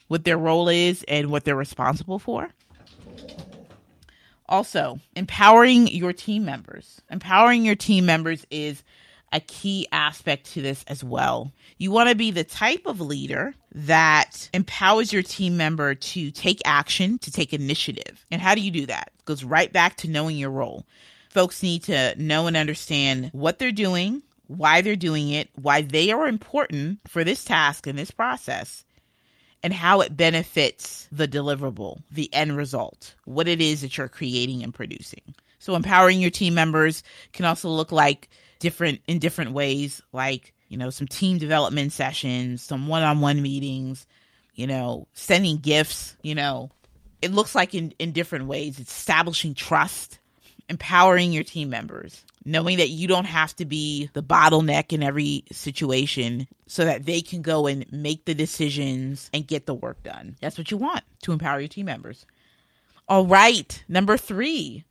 what 0.09 0.25
their 0.25 0.39
role 0.39 0.69
is 0.69 1.05
and 1.07 1.31
what 1.31 1.45
they're 1.45 1.57
responsible 1.57 2.19
for. 2.19 2.51
Also, 4.49 4.99
empowering 5.15 5.87
your 5.89 6.13
team 6.13 6.45
members. 6.45 7.03
Empowering 7.11 7.65
your 7.65 7.77
team 7.77 8.07
members 8.07 8.47
is 8.51 8.83
a 9.31 9.41
key 9.41 9.87
aspect 9.93 10.53
to 10.53 10.63
this 10.63 10.85
as 10.89 11.05
well. 11.05 11.53
You 11.77 11.91
want 11.91 12.09
to 12.09 12.15
be 12.15 12.31
the 12.31 12.45
type 12.45 12.87
of 12.87 13.01
leader 13.01 13.55
that 13.75 14.49
empowers 14.55 15.13
your 15.13 15.23
team 15.23 15.59
member 15.59 15.95
to 15.95 16.31
take 16.31 16.63
action, 16.65 17.19
to 17.19 17.31
take 17.31 17.53
initiative. 17.53 18.25
And 18.31 18.41
how 18.41 18.55
do 18.55 18.63
you 18.63 18.71
do 18.71 18.87
that? 18.87 19.13
It 19.19 19.25
goes 19.27 19.45
right 19.45 19.71
back 19.71 19.97
to 19.99 20.09
knowing 20.09 20.39
your 20.39 20.51
role 20.51 20.87
folks 21.31 21.63
need 21.63 21.85
to 21.85 22.15
know 22.17 22.47
and 22.47 22.57
understand 22.57 23.31
what 23.33 23.59
they're 23.59 23.73
doing, 23.73 24.23
why 24.47 24.81
they're 24.81 24.97
doing 24.97 25.31
it, 25.31 25.49
why 25.55 25.83
they 25.83 26.11
are 26.11 26.27
important 26.27 27.01
for 27.07 27.25
this 27.25 27.45
task 27.45 27.87
and 27.87 27.99
this 27.99 28.11
process, 28.11 28.85
and 29.63 29.73
how 29.73 30.01
it 30.01 30.17
benefits 30.17 31.09
the 31.13 31.29
deliverable, 31.29 32.03
the 32.11 32.33
end 32.33 32.57
result, 32.57 33.15
what 33.25 33.49
it 33.49 33.61
is 33.61 33.83
that 33.83 33.97
you're 33.97 34.09
creating 34.09 34.63
and 34.63 34.73
producing. 34.73 35.35
So 35.59 35.75
empowering 35.75 36.21
your 36.21 36.31
team 36.31 36.55
members 36.55 37.03
can 37.33 37.45
also 37.45 37.69
look 37.69 37.93
like 37.93 38.29
different 38.61 39.01
in 39.07 39.19
different 39.19 39.53
ways, 39.53 40.01
like, 40.13 40.55
you 40.69 40.77
know, 40.77 40.91
some 40.91 41.09
team 41.09 41.39
development 41.39 41.93
sessions, 41.93 42.63
some 42.63 42.87
one-on-one 42.87 43.43
meetings, 43.43 44.07
you 44.55 44.67
know, 44.67 45.09
sending 45.15 45.59
gifts, 45.59 46.17
you 46.23 46.35
know, 46.35 46.71
it 47.21 47.33
looks 47.33 47.55
like 47.55 47.75
in, 47.75 47.93
in 47.99 48.13
different 48.13 48.47
ways. 48.47 48.79
It's 48.79 48.97
establishing 48.97 49.55
trust 49.55 50.21
empowering 50.69 51.33
your 51.33 51.45
team 51.45 51.71
members, 51.71 52.25
knowing 52.45 52.79
that 52.79 52.91
you 52.91 53.09
don't 53.09 53.27
have 53.27 53.55
to 53.57 53.65
be 53.65 54.11
the 54.13 54.23
bottleneck 54.23 54.93
in 54.93 55.03
every 55.03 55.45
situation 55.51 56.47
so 56.67 56.85
that 56.85 57.07
they 57.07 57.21
can 57.21 57.43
go 57.43 57.67
and 57.67 57.91
make 57.93 58.25
the 58.25 58.35
decisions 58.35 59.31
and 59.33 59.47
get 59.47 59.67
the 59.67 59.75
work 59.75 60.03
done. 60.03 60.37
That's 60.41 60.59
what 60.59 60.71
you 60.71 60.77
want 60.77 61.05
to 61.23 61.33
empower 61.33 61.61
your 61.61 61.69
team 61.69 61.87
members. 61.87 62.27
All 63.09 63.27
right, 63.27 63.83
number 63.89 64.17
three. 64.17 64.85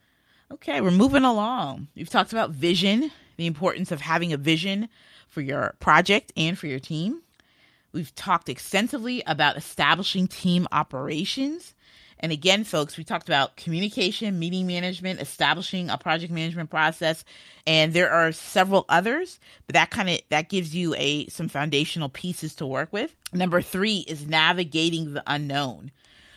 Okay, 0.51 0.81
we're 0.81 0.91
moving 0.91 1.23
along. 1.23 1.87
We've 1.95 2.09
talked 2.09 2.31
about 2.31 2.51
vision, 2.51 3.11
the 3.35 3.47
importance 3.47 3.91
of 3.91 4.01
having 4.01 4.33
a 4.33 4.37
vision 4.37 4.89
for 5.27 5.41
your 5.41 5.75
project 5.79 6.31
and 6.35 6.57
for 6.57 6.67
your 6.67 6.79
team. 6.79 7.21
We've 7.91 8.13
talked 8.15 8.49
extensively 8.49 9.23
about 9.27 9.57
establishing 9.57 10.27
team 10.27 10.67
operations 10.71 11.73
and 12.19 12.32
again, 12.32 12.63
folks, 12.63 12.97
we 12.97 13.03
talked 13.03 13.30
about 13.30 13.56
communication, 13.58 14.39
meeting 14.39 14.67
management, 14.67 15.21
establishing 15.21 15.89
a 15.89 15.97
project 15.97 16.32
management 16.32 16.69
process, 16.69 17.23
and 17.65 17.93
there 17.93 18.12
are 18.12 18.32
several 18.32 18.86
others, 18.89 19.39
but 19.65 19.73
that 19.73 19.89
kind 19.89 20.10
of 20.10 20.19
that 20.30 20.49
gives 20.49 20.75
you 20.75 20.95
a 20.95 21.27
some 21.27 21.49
foundational 21.49 22.10
pieces 22.10 22.56
to 22.56 22.65
work 22.65 22.91
with. 22.91 23.15
Number 23.34 23.62
3 23.62 24.06
is 24.08 24.27
navigating 24.27 25.13
the 25.13 25.23
unknown. 25.27 25.91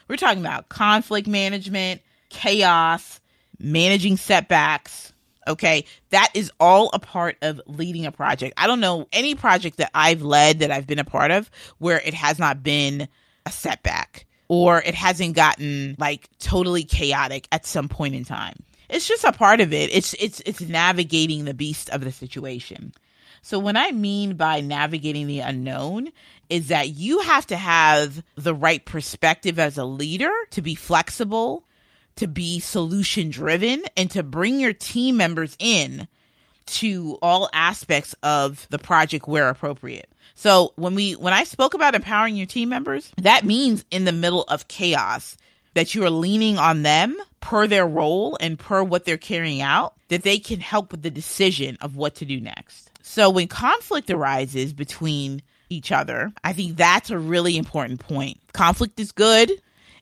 We're 0.09 0.17
talking 0.17 0.41
about 0.41 0.69
conflict 0.69 1.29
management, 1.29 2.03
chaos, 2.31 3.21
managing 3.59 4.17
setbacks, 4.17 5.13
Okay. 5.47 5.85
That 6.11 6.31
is 6.35 6.53
all 6.61 6.91
a 6.93 6.99
part 6.99 7.37
of 7.43 7.61
leading 7.67 8.07
a 8.07 8.13
project. 8.13 8.55
I 8.57 8.67
don't 8.67 8.81
know 8.81 9.09
any 9.13 9.35
project 9.35 9.79
that 9.79 9.91
I've 9.95 10.23
led 10.23 10.61
that 10.61 10.71
I've 10.71 10.87
been 10.87 10.99
a 10.99 11.05
part 11.05 11.31
of 11.31 11.51
where 11.79 12.01
it 12.01 12.15
has 12.15 12.39
not 12.39 12.63
been 12.63 13.09
a 13.47 13.51
setback 13.51 14.27
or 14.51 14.83
it 14.83 14.97
hasn't 14.97 15.37
gotten 15.37 15.95
like 16.01 16.29
totally 16.41 16.83
chaotic 16.83 17.47
at 17.53 17.65
some 17.65 17.89
point 17.89 18.17
in 18.17 18.25
time. 18.25 18.57
It's 18.89 19.07
just 19.07 19.23
a 19.23 19.31
part 19.31 19.61
of 19.61 19.73
it. 19.73 19.95
It's 19.95 20.13
it's 20.15 20.43
it's 20.45 20.61
navigating 20.61 21.45
the 21.45 21.55
beast 21.55 21.89
of 21.91 22.01
the 22.01 22.11
situation. 22.11 22.93
So 23.43 23.61
what 23.61 23.77
I 23.77 23.93
mean 23.93 24.35
by 24.35 24.61
navigating 24.61 25.29
the 25.29 25.39
unknown 25.39 26.09
is 26.49 26.67
that 26.67 26.89
you 26.89 27.21
have 27.21 27.47
to 27.47 27.57
have 27.57 28.25
the 28.35 28.53
right 28.53 28.85
perspective 28.85 29.61
as 29.61 29.79
a 29.79 29.85
leader 29.85 30.33
to 30.51 30.61
be 30.61 30.75
flexible, 30.75 31.63
to 32.17 32.27
be 32.27 32.59
solution 32.59 33.31
driven 33.31 33.85
and 33.97 34.11
to 34.11 34.25
bring 34.25 34.59
your 34.59 34.73
team 34.73 35.17
members 35.17 35.57
in 35.61 36.09
to 36.67 37.19
all 37.23 37.49
aspects 37.53 38.17
of 38.25 38.67
the 38.71 38.81
project 38.81 39.29
where 39.29 39.49
appropriate. 39.49 40.10
So 40.41 40.73
when 40.77 40.95
we 40.95 41.13
when 41.17 41.35
I 41.35 41.45
spoke 41.45 41.75
about 41.75 41.95
empowering 41.95 42.35
your 42.35 42.47
team 42.47 42.71
members, 42.71 43.13
that 43.19 43.45
means 43.45 43.85
in 43.91 44.07
the 44.07 44.13
middle 44.13 44.45
of 44.45 44.69
chaos 44.69 45.37
that 45.75 45.95
you 45.95 46.03
are 46.03 46.11
leaning 46.11 46.57
on 46.57 46.81
them 46.81 47.15
per 47.41 47.67
their 47.67 47.87
role 47.87 48.39
and 48.41 48.59
per 48.59 48.83
what 48.83 49.05
they're 49.05 49.19
carrying 49.19 49.61
out 49.61 49.93
that 50.09 50.23
they 50.23 50.39
can 50.39 50.59
help 50.59 50.93
with 50.93 51.03
the 51.03 51.11
decision 51.11 51.77
of 51.83 51.95
what 51.95 52.15
to 52.15 52.25
do 52.25 52.41
next. 52.41 52.91
So 53.03 53.29
when 53.29 53.49
conflict 53.49 54.09
arises 54.09 54.73
between 54.73 55.43
each 55.69 55.93
other, 55.93 56.33
I 56.43 56.55
think 56.55 56.79
that's 56.79 57.11
a 57.11 57.19
really 57.19 57.59
important 57.59 58.01
point. 58.01 58.39
Conflict 58.55 58.99
is 58.99 59.13
good. 59.13 59.53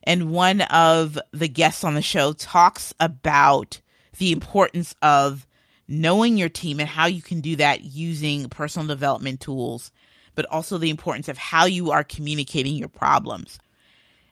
And 0.03 0.31
one 0.31 0.61
of 0.61 1.19
the 1.33 1.49
guests 1.49 1.83
on 1.83 1.95
the 1.95 2.01
show 2.01 2.31
talks 2.31 2.93
about 3.01 3.81
the 4.17 4.31
importance 4.31 4.95
of 5.01 5.45
knowing 5.89 6.37
your 6.37 6.47
team 6.47 6.79
and 6.79 6.87
how 6.87 7.07
you 7.07 7.21
can 7.21 7.41
do 7.41 7.57
that 7.57 7.81
using 7.83 8.47
personal 8.47 8.87
development 8.87 9.41
tools 9.41 9.91
but 10.39 10.45
also 10.45 10.77
the 10.77 10.89
importance 10.89 11.27
of 11.27 11.37
how 11.37 11.65
you 11.65 11.91
are 11.91 12.01
communicating 12.01 12.75
your 12.75 12.87
problems. 12.87 13.59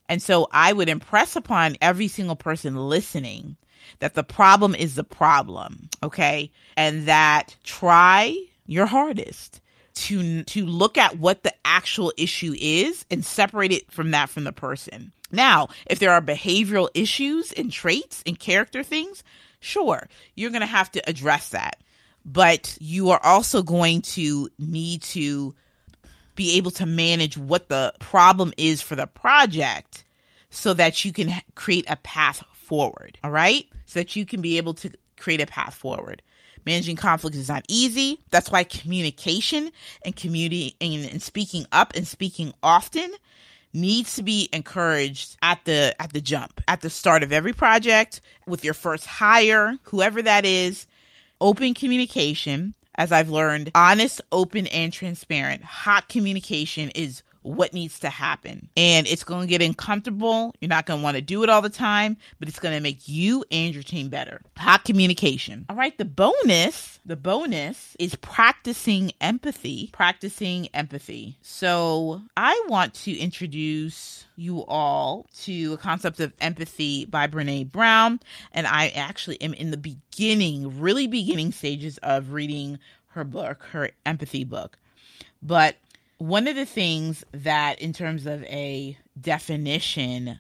And 0.08 0.22
so 0.22 0.48
I 0.54 0.72
would 0.72 0.88
impress 0.88 1.36
upon 1.36 1.76
every 1.82 2.08
single 2.08 2.38
person 2.38 2.78
listening 2.78 3.58
that 4.00 4.14
the 4.14 4.24
problem 4.24 4.74
is 4.74 4.96
the 4.96 5.04
problem, 5.04 5.90
okay? 6.02 6.50
And 6.78 7.10
that 7.10 7.58
try 7.66 8.38
your 8.68 8.86
hardest 8.86 9.60
to 9.96 10.46
to 10.46 10.66
look 10.66 10.98
at 10.98 11.20
what 11.20 11.44
the 11.44 11.54
actual 11.66 12.14
issue 12.16 12.56
is 12.58 13.06
and 13.12 13.26
separate 13.26 13.74
it 13.74 13.92
from 13.92 14.12
that 14.12 14.30
from 14.30 14.46
the 14.46 14.54
person. 14.54 15.12
Now, 15.30 15.68
if 15.88 16.00
there 16.00 16.12
are 16.12 16.22
behavioral 16.22 16.88
issues 16.94 17.52
and 17.52 17.70
traits 17.70 18.24
and 18.26 18.40
character 18.40 18.82
things, 18.82 19.26
Sure, 19.60 20.08
you're 20.36 20.52
going 20.52 20.62
to 20.62 20.68
have 20.68 20.90
to 20.94 21.10
address 21.10 21.50
that, 21.50 21.82
but 22.24 22.78
you 22.80 23.10
are 23.10 23.20
also 23.22 23.62
going 23.62 24.02
to 24.04 24.48
need 24.58 25.02
to 25.02 25.54
be 26.38 26.56
able 26.56 26.72
to 26.72 26.86
manage 26.86 27.38
what 27.38 27.68
the 27.68 27.94
problem 28.00 28.54
is 28.56 28.82
for 28.82 28.96
the 28.96 29.08
project 29.08 30.06
so 30.50 30.74
that 30.74 31.04
you 31.04 31.12
can 31.12 31.34
create 31.56 31.86
a 31.90 31.98
path 31.98 32.44
forward. 32.54 33.18
All 33.24 33.32
right. 33.32 33.68
So 33.86 34.00
that 34.00 34.16
you 34.16 34.26
can 34.26 34.40
be 34.40 34.58
able 34.58 34.74
to 34.76 34.92
create 35.18 35.42
a 35.42 35.46
path 35.46 35.74
forward. 35.74 36.22
Managing 36.66 36.96
conflict 36.96 37.36
is 37.36 37.50
not 37.50 37.66
easy. 37.68 38.20
That's 38.30 38.52
why 38.52 38.64
communication 38.64 39.72
and 40.04 40.16
community 40.16 40.76
and, 40.80 41.06
and 41.10 41.22
speaking 41.22 41.66
up 41.72 41.94
and 41.96 42.08
speaking 42.08 42.54
often 42.62 43.12
needs 43.74 44.16
to 44.16 44.24
be 44.24 44.50
encouraged 44.54 45.38
at 45.42 45.64
the 45.66 45.94
at 46.00 46.14
the 46.14 46.22
jump 46.22 46.62
at 46.68 46.82
the 46.82 46.90
start 46.90 47.22
of 47.22 47.32
every 47.32 47.54
project 47.54 48.22
with 48.48 48.64
your 48.64 48.74
first 48.74 49.06
hire 49.06 49.78
whoever 49.84 50.22
that 50.22 50.46
is 50.46 50.88
open 51.42 51.74
communication 51.74 52.74
as 52.98 53.12
i've 53.12 53.30
learned 53.30 53.72
honest 53.76 54.22
open 54.32 54.68
and 54.68 54.92
transparent. 54.94 55.64
Hot 55.64 56.10
communication 56.10 56.90
is 56.92 57.24
what 57.54 57.74
needs 57.74 58.00
to 58.00 58.10
happen. 58.10 58.70
And 58.76 59.08
it's 59.08 59.24
going 59.24 59.42
to 59.42 59.48
get 59.48 59.62
uncomfortable. 59.62 60.54
You're 60.60 60.70
not 60.70 60.86
going 60.86 61.00
to 61.00 61.04
want 61.04 61.16
to 61.16 61.22
do 61.22 61.44
it 61.44 61.50
all 61.50 61.62
the 61.62 61.70
time, 61.70 62.18
but 62.40 62.48
it's 62.48 62.60
going 62.60 62.76
to 62.76 62.82
make 62.82 63.08
you 63.08 63.44
and 63.52 63.74
your 63.74 63.84
team 63.84 64.10
better. 64.10 64.42
Hot 64.58 64.84
communication. 64.84 65.66
All 65.70 65.76
right, 65.76 65.98
the 65.98 66.06
bonus, 66.06 67.00
the 67.06 67.16
bonus 67.16 67.96
is 68.00 68.16
practicing 68.16 69.12
empathy, 69.22 69.90
practicing 69.94 70.68
empathy. 70.74 71.38
So, 71.42 72.22
I 72.36 72.62
want 72.68 72.94
to 72.96 73.18
introduce 73.18 74.26
you 74.36 74.64
all 74.66 75.26
to 75.44 75.74
a 75.74 75.78
concept 75.78 76.20
of 76.20 76.34
empathy 76.40 77.06
by 77.06 77.28
Brene 77.28 77.72
Brown, 77.72 78.20
and 78.52 78.68
I 78.68 78.90
actually 78.90 79.42
am 79.42 79.54
in 79.54 79.72
the 79.72 79.78
beginning, 79.78 80.80
really 80.80 81.08
beginning 81.08 81.52
stages 81.52 81.98
of 82.00 82.32
reading 82.32 82.80
her 83.10 83.24
book, 83.24 83.64
her 83.72 83.90
empathy 84.06 84.44
book. 84.44 84.78
But 85.42 85.76
one 86.18 86.48
of 86.48 86.56
the 86.56 86.66
things 86.66 87.24
that, 87.32 87.80
in 87.80 87.94
terms 87.94 88.26
of 88.26 88.44
a 88.46 88.98
definition 89.20 90.40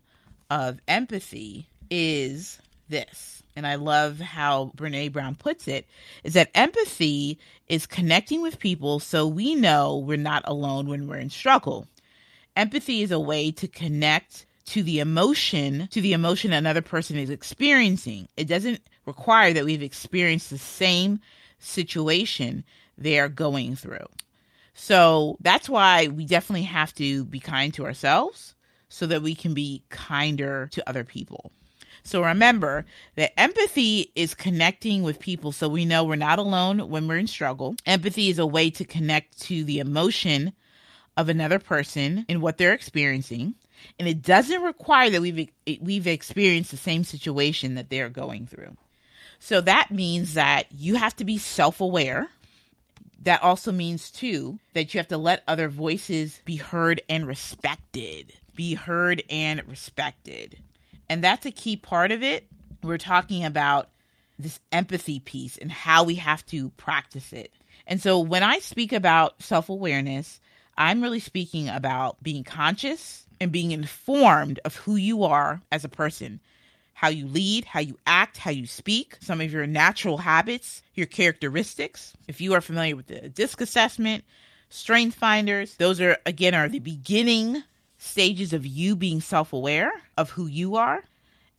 of 0.49 0.79
empathy, 0.87 1.67
is 1.89 2.59
this. 2.89 3.43
And 3.55 3.65
I 3.65 3.75
love 3.75 4.19
how 4.19 4.71
Brene 4.75 5.11
Brown 5.11 5.35
puts 5.35 5.67
it 5.67 5.87
is 6.23 6.33
that 6.33 6.51
empathy 6.53 7.39
is 7.67 7.87
connecting 7.87 8.41
with 8.41 8.59
people 8.59 8.99
so 8.99 9.25
we 9.25 9.55
know 9.55 9.97
we're 9.97 10.17
not 10.17 10.43
alone 10.45 10.87
when 10.87 11.07
we're 11.07 11.17
in 11.17 11.29
struggle. 11.29 11.87
Empathy 12.55 13.01
is 13.01 13.11
a 13.11 13.19
way 13.19 13.51
to 13.51 13.67
connect 13.67 14.45
to 14.67 14.83
the 14.83 14.99
emotion, 14.99 15.87
to 15.91 16.01
the 16.01 16.13
emotion 16.13 16.53
another 16.53 16.81
person 16.81 17.17
is 17.17 17.29
experiencing. 17.29 18.27
It 18.37 18.47
doesn't 18.47 18.81
require 19.05 19.53
that 19.53 19.65
we've 19.65 19.81
experienced 19.81 20.49
the 20.49 20.57
same 20.57 21.19
situation 21.59 22.63
they 22.97 23.19
are 23.19 23.29
going 23.29 23.75
through. 23.75 24.07
So 24.79 25.37
that's 25.41 25.67
why 25.67 26.07
we 26.07 26.23
definitely 26.25 26.65
have 26.65 26.93
to 26.95 27.25
be 27.25 27.39
kind 27.39 27.73
to 27.73 27.85
ourselves 27.85 28.53
so 28.89 29.07
that 29.07 29.23
we 29.23 29.33
can 29.33 29.55
be 29.55 29.83
kinder 29.89 30.69
to 30.71 30.87
other 30.87 31.03
people. 31.03 31.51
So 32.03 32.23
remember 32.23 32.85
that 33.15 33.37
empathy 33.39 34.11
is 34.15 34.35
connecting 34.35 35.01
with 35.01 35.19
people 35.19 35.51
so 35.51 35.67
we 35.67 35.83
know 35.83 36.03
we're 36.03 36.15
not 36.15 36.37
alone 36.37 36.91
when 36.91 37.07
we're 37.07 37.17
in 37.17 37.25
struggle. 37.25 37.75
Empathy 37.87 38.29
is 38.29 38.37
a 38.37 38.45
way 38.45 38.69
to 38.69 38.85
connect 38.85 39.41
to 39.41 39.63
the 39.63 39.79
emotion 39.79 40.53
of 41.17 41.27
another 41.27 41.57
person 41.57 42.23
and 42.29 42.41
what 42.41 42.59
they're 42.59 42.73
experiencing. 42.73 43.55
And 43.97 44.07
it 44.07 44.21
doesn't 44.21 44.61
require 44.61 45.09
that 45.09 45.21
we've 45.21 45.49
we've 45.81 46.07
experienced 46.07 46.69
the 46.69 46.77
same 46.77 47.03
situation 47.03 47.75
that 47.75 47.89
they're 47.89 48.09
going 48.09 48.45
through. 48.45 48.77
So 49.39 49.59
that 49.61 49.89
means 49.89 50.35
that 50.35 50.67
you 50.71 50.95
have 50.95 51.15
to 51.15 51.25
be 51.25 51.39
self-aware 51.39 52.29
that 53.23 53.43
also 53.43 53.71
means 53.71 54.11
too 54.11 54.59
that 54.73 54.93
you 54.93 54.99
have 54.99 55.07
to 55.09 55.17
let 55.17 55.43
other 55.47 55.69
voices 55.69 56.41
be 56.45 56.57
heard 56.57 57.01
and 57.09 57.27
respected. 57.27 58.33
Be 58.55 58.73
heard 58.73 59.23
and 59.29 59.67
respected. 59.67 60.57
And 61.09 61.23
that's 61.23 61.45
a 61.45 61.51
key 61.51 61.77
part 61.77 62.11
of 62.11 62.23
it. 62.23 62.47
We're 62.83 62.97
talking 62.97 63.43
about 63.43 63.89
this 64.39 64.59
empathy 64.71 65.19
piece 65.19 65.57
and 65.57 65.71
how 65.71 66.03
we 66.03 66.15
have 66.15 66.45
to 66.47 66.69
practice 66.71 67.33
it. 67.33 67.51
And 67.87 68.01
so 68.01 68.19
when 68.19 68.43
I 68.43 68.59
speak 68.59 68.93
about 68.93 69.41
self 69.41 69.69
awareness, 69.69 70.39
I'm 70.77 71.01
really 71.01 71.19
speaking 71.19 71.69
about 71.69 72.21
being 72.21 72.43
conscious 72.43 73.25
and 73.39 73.51
being 73.51 73.71
informed 73.71 74.59
of 74.65 74.75
who 74.75 74.95
you 74.95 75.23
are 75.23 75.61
as 75.71 75.83
a 75.83 75.89
person 75.89 76.39
how 76.97 77.09
you 77.09 77.27
lead, 77.27 77.63
how 77.63 77.79
you 77.79 77.95
act, 78.07 78.37
how 78.37 78.49
you 78.49 78.65
speak, 78.65 79.17
some 79.19 79.39
of 79.39 79.51
your 79.51 79.67
natural 79.67 80.17
habits, 80.17 80.81
your 80.95 81.05
characteristics. 81.05 82.13
If 82.27 82.41
you 82.41 82.55
are 82.55 82.59
familiar 82.59 82.95
with 82.95 83.05
the 83.05 83.29
DISC 83.29 83.61
assessment, 83.61 84.23
strength 84.69 85.15
finders, 85.15 85.75
those 85.75 86.01
are 86.01 86.17
again 86.25 86.55
are 86.55 86.67
the 86.67 86.79
beginning 86.79 87.61
stages 87.99 88.51
of 88.51 88.65
you 88.65 88.95
being 88.95 89.21
self-aware 89.21 89.91
of 90.17 90.31
who 90.31 90.47
you 90.47 90.75
are. 90.75 91.03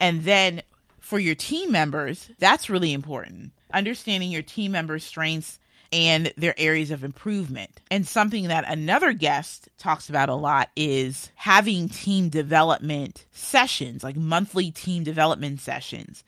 And 0.00 0.24
then 0.24 0.60
for 0.98 1.20
your 1.20 1.36
team 1.36 1.70
members, 1.70 2.28
that's 2.40 2.68
really 2.68 2.92
important. 2.92 3.52
Understanding 3.72 4.32
your 4.32 4.42
team 4.42 4.72
members' 4.72 5.04
strengths 5.04 5.60
and 5.92 6.32
their 6.36 6.54
areas 6.58 6.90
of 6.90 7.04
improvement. 7.04 7.80
And 7.90 8.06
something 8.06 8.48
that 8.48 8.64
another 8.68 9.12
guest 9.12 9.68
talks 9.78 10.08
about 10.08 10.28
a 10.28 10.34
lot 10.34 10.70
is 10.76 11.30
having 11.34 11.88
team 11.88 12.28
development 12.28 13.24
sessions, 13.32 14.04
like 14.04 14.16
monthly 14.16 14.70
team 14.70 15.04
development 15.04 15.60
sessions. 15.60 16.24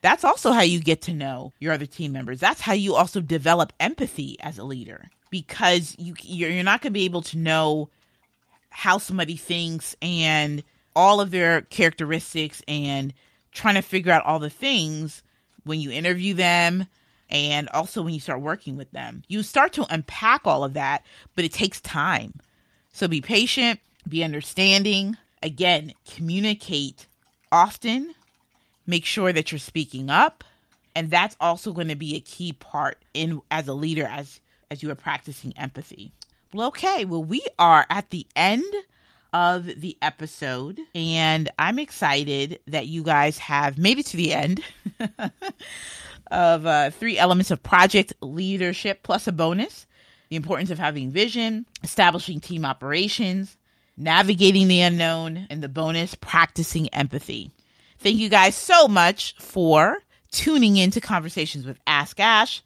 That's 0.00 0.24
also 0.24 0.52
how 0.52 0.62
you 0.62 0.80
get 0.80 1.02
to 1.02 1.14
know 1.14 1.52
your 1.58 1.72
other 1.72 1.86
team 1.86 2.12
members. 2.12 2.38
That's 2.38 2.60
how 2.60 2.74
you 2.74 2.94
also 2.94 3.20
develop 3.20 3.72
empathy 3.80 4.36
as 4.40 4.58
a 4.58 4.64
leader 4.64 5.10
because 5.30 5.94
you 5.98 6.14
you're 6.22 6.62
not 6.62 6.80
going 6.82 6.92
to 6.92 6.98
be 6.98 7.04
able 7.04 7.22
to 7.22 7.38
know 7.38 7.88
how 8.70 8.98
somebody 8.98 9.36
thinks 9.36 9.96
and 10.00 10.62
all 10.94 11.20
of 11.20 11.30
their 11.30 11.62
characteristics 11.62 12.62
and 12.68 13.12
trying 13.52 13.74
to 13.74 13.82
figure 13.82 14.12
out 14.12 14.24
all 14.24 14.38
the 14.38 14.50
things 14.50 15.22
when 15.64 15.80
you 15.80 15.90
interview 15.90 16.34
them 16.34 16.86
and 17.30 17.68
also 17.70 18.02
when 18.02 18.14
you 18.14 18.20
start 18.20 18.40
working 18.40 18.76
with 18.76 18.90
them. 18.90 19.22
You 19.28 19.42
start 19.42 19.72
to 19.74 19.86
unpack 19.92 20.46
all 20.46 20.64
of 20.64 20.74
that, 20.74 21.04
but 21.34 21.44
it 21.44 21.52
takes 21.52 21.80
time. 21.80 22.34
So 22.92 23.08
be 23.08 23.20
patient, 23.20 23.80
be 24.08 24.24
understanding. 24.24 25.16
Again, 25.42 25.92
communicate 26.10 27.06
often. 27.52 28.14
Make 28.86 29.04
sure 29.04 29.32
that 29.32 29.52
you're 29.52 29.58
speaking 29.58 30.08
up, 30.08 30.42
and 30.94 31.10
that's 31.10 31.36
also 31.40 31.72
going 31.72 31.88
to 31.88 31.96
be 31.96 32.16
a 32.16 32.20
key 32.20 32.54
part 32.54 33.04
in 33.12 33.42
as 33.50 33.68
a 33.68 33.74
leader 33.74 34.06
as 34.06 34.40
as 34.70 34.82
you 34.82 34.90
are 34.90 34.94
practicing 34.94 35.56
empathy. 35.56 36.12
Well, 36.52 36.68
okay, 36.68 37.04
well 37.04 37.22
we 37.22 37.44
are 37.58 37.86
at 37.90 38.10
the 38.10 38.26
end 38.34 38.64
of 39.32 39.66
the 39.66 39.96
episode, 40.00 40.80
and 40.94 41.50
I'm 41.58 41.78
excited 41.78 42.60
that 42.66 42.86
you 42.86 43.02
guys 43.02 43.36
have 43.38 43.76
made 43.76 43.98
it 43.98 44.06
to 44.06 44.16
the 44.16 44.32
end. 44.32 44.62
of 46.30 46.66
uh, 46.66 46.90
three 46.90 47.18
elements 47.18 47.50
of 47.50 47.62
project 47.62 48.12
leadership 48.20 49.02
plus 49.02 49.26
a 49.26 49.32
bonus 49.32 49.86
the 50.28 50.36
importance 50.36 50.70
of 50.70 50.78
having 50.78 51.10
vision, 51.10 51.66
establishing 51.82 52.40
team 52.40 52.64
operations, 52.64 53.56
navigating 53.96 54.68
the 54.68 54.80
unknown, 54.80 55.46
and 55.50 55.62
the 55.62 55.68
bonus, 55.68 56.14
practicing 56.14 56.88
empathy. 56.90 57.50
Thank 57.98 58.18
you 58.18 58.28
guys 58.28 58.54
so 58.54 58.86
much 58.86 59.34
for 59.38 59.98
tuning 60.30 60.76
in 60.76 60.90
to 60.92 61.00
Conversations 61.00 61.66
with 61.66 61.78
Ask 61.86 62.20
Ash. 62.20 62.62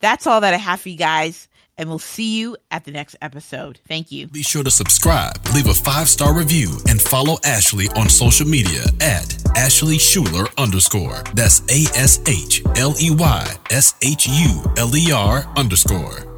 That's 0.00 0.26
all 0.26 0.42
that 0.42 0.54
I 0.54 0.58
have 0.58 0.80
for 0.80 0.90
you 0.90 0.96
guys 0.96 1.48
and 1.78 1.88
we'll 1.88 1.98
see 1.98 2.38
you 2.38 2.56
at 2.70 2.84
the 2.84 2.90
next 2.90 3.16
episode. 3.20 3.80
Thank 3.88 4.12
you. 4.12 4.26
Be 4.28 4.42
sure 4.42 4.64
to 4.64 4.70
subscribe, 4.70 5.36
leave 5.54 5.68
a 5.68 5.74
five 5.74 6.08
star 6.08 6.32
review, 6.34 6.78
and 6.88 7.00
follow 7.00 7.36
Ashley 7.44 7.88
on 7.96 8.08
social 8.08 8.46
media 8.46 8.82
at 9.00 9.36
Ashley 9.56 9.96
Shuler 9.96 10.46
underscore. 10.58 11.22
That's 11.34 11.60
A 11.70 11.86
S 11.98 12.20
H 12.28 12.62
L 12.76 12.94
E 13.00 13.10
Y 13.10 13.56
S 13.70 13.94
H 14.02 14.26
U 14.28 14.62
L 14.76 14.94
E 14.96 15.12
R 15.12 15.46
underscore. 15.56 16.35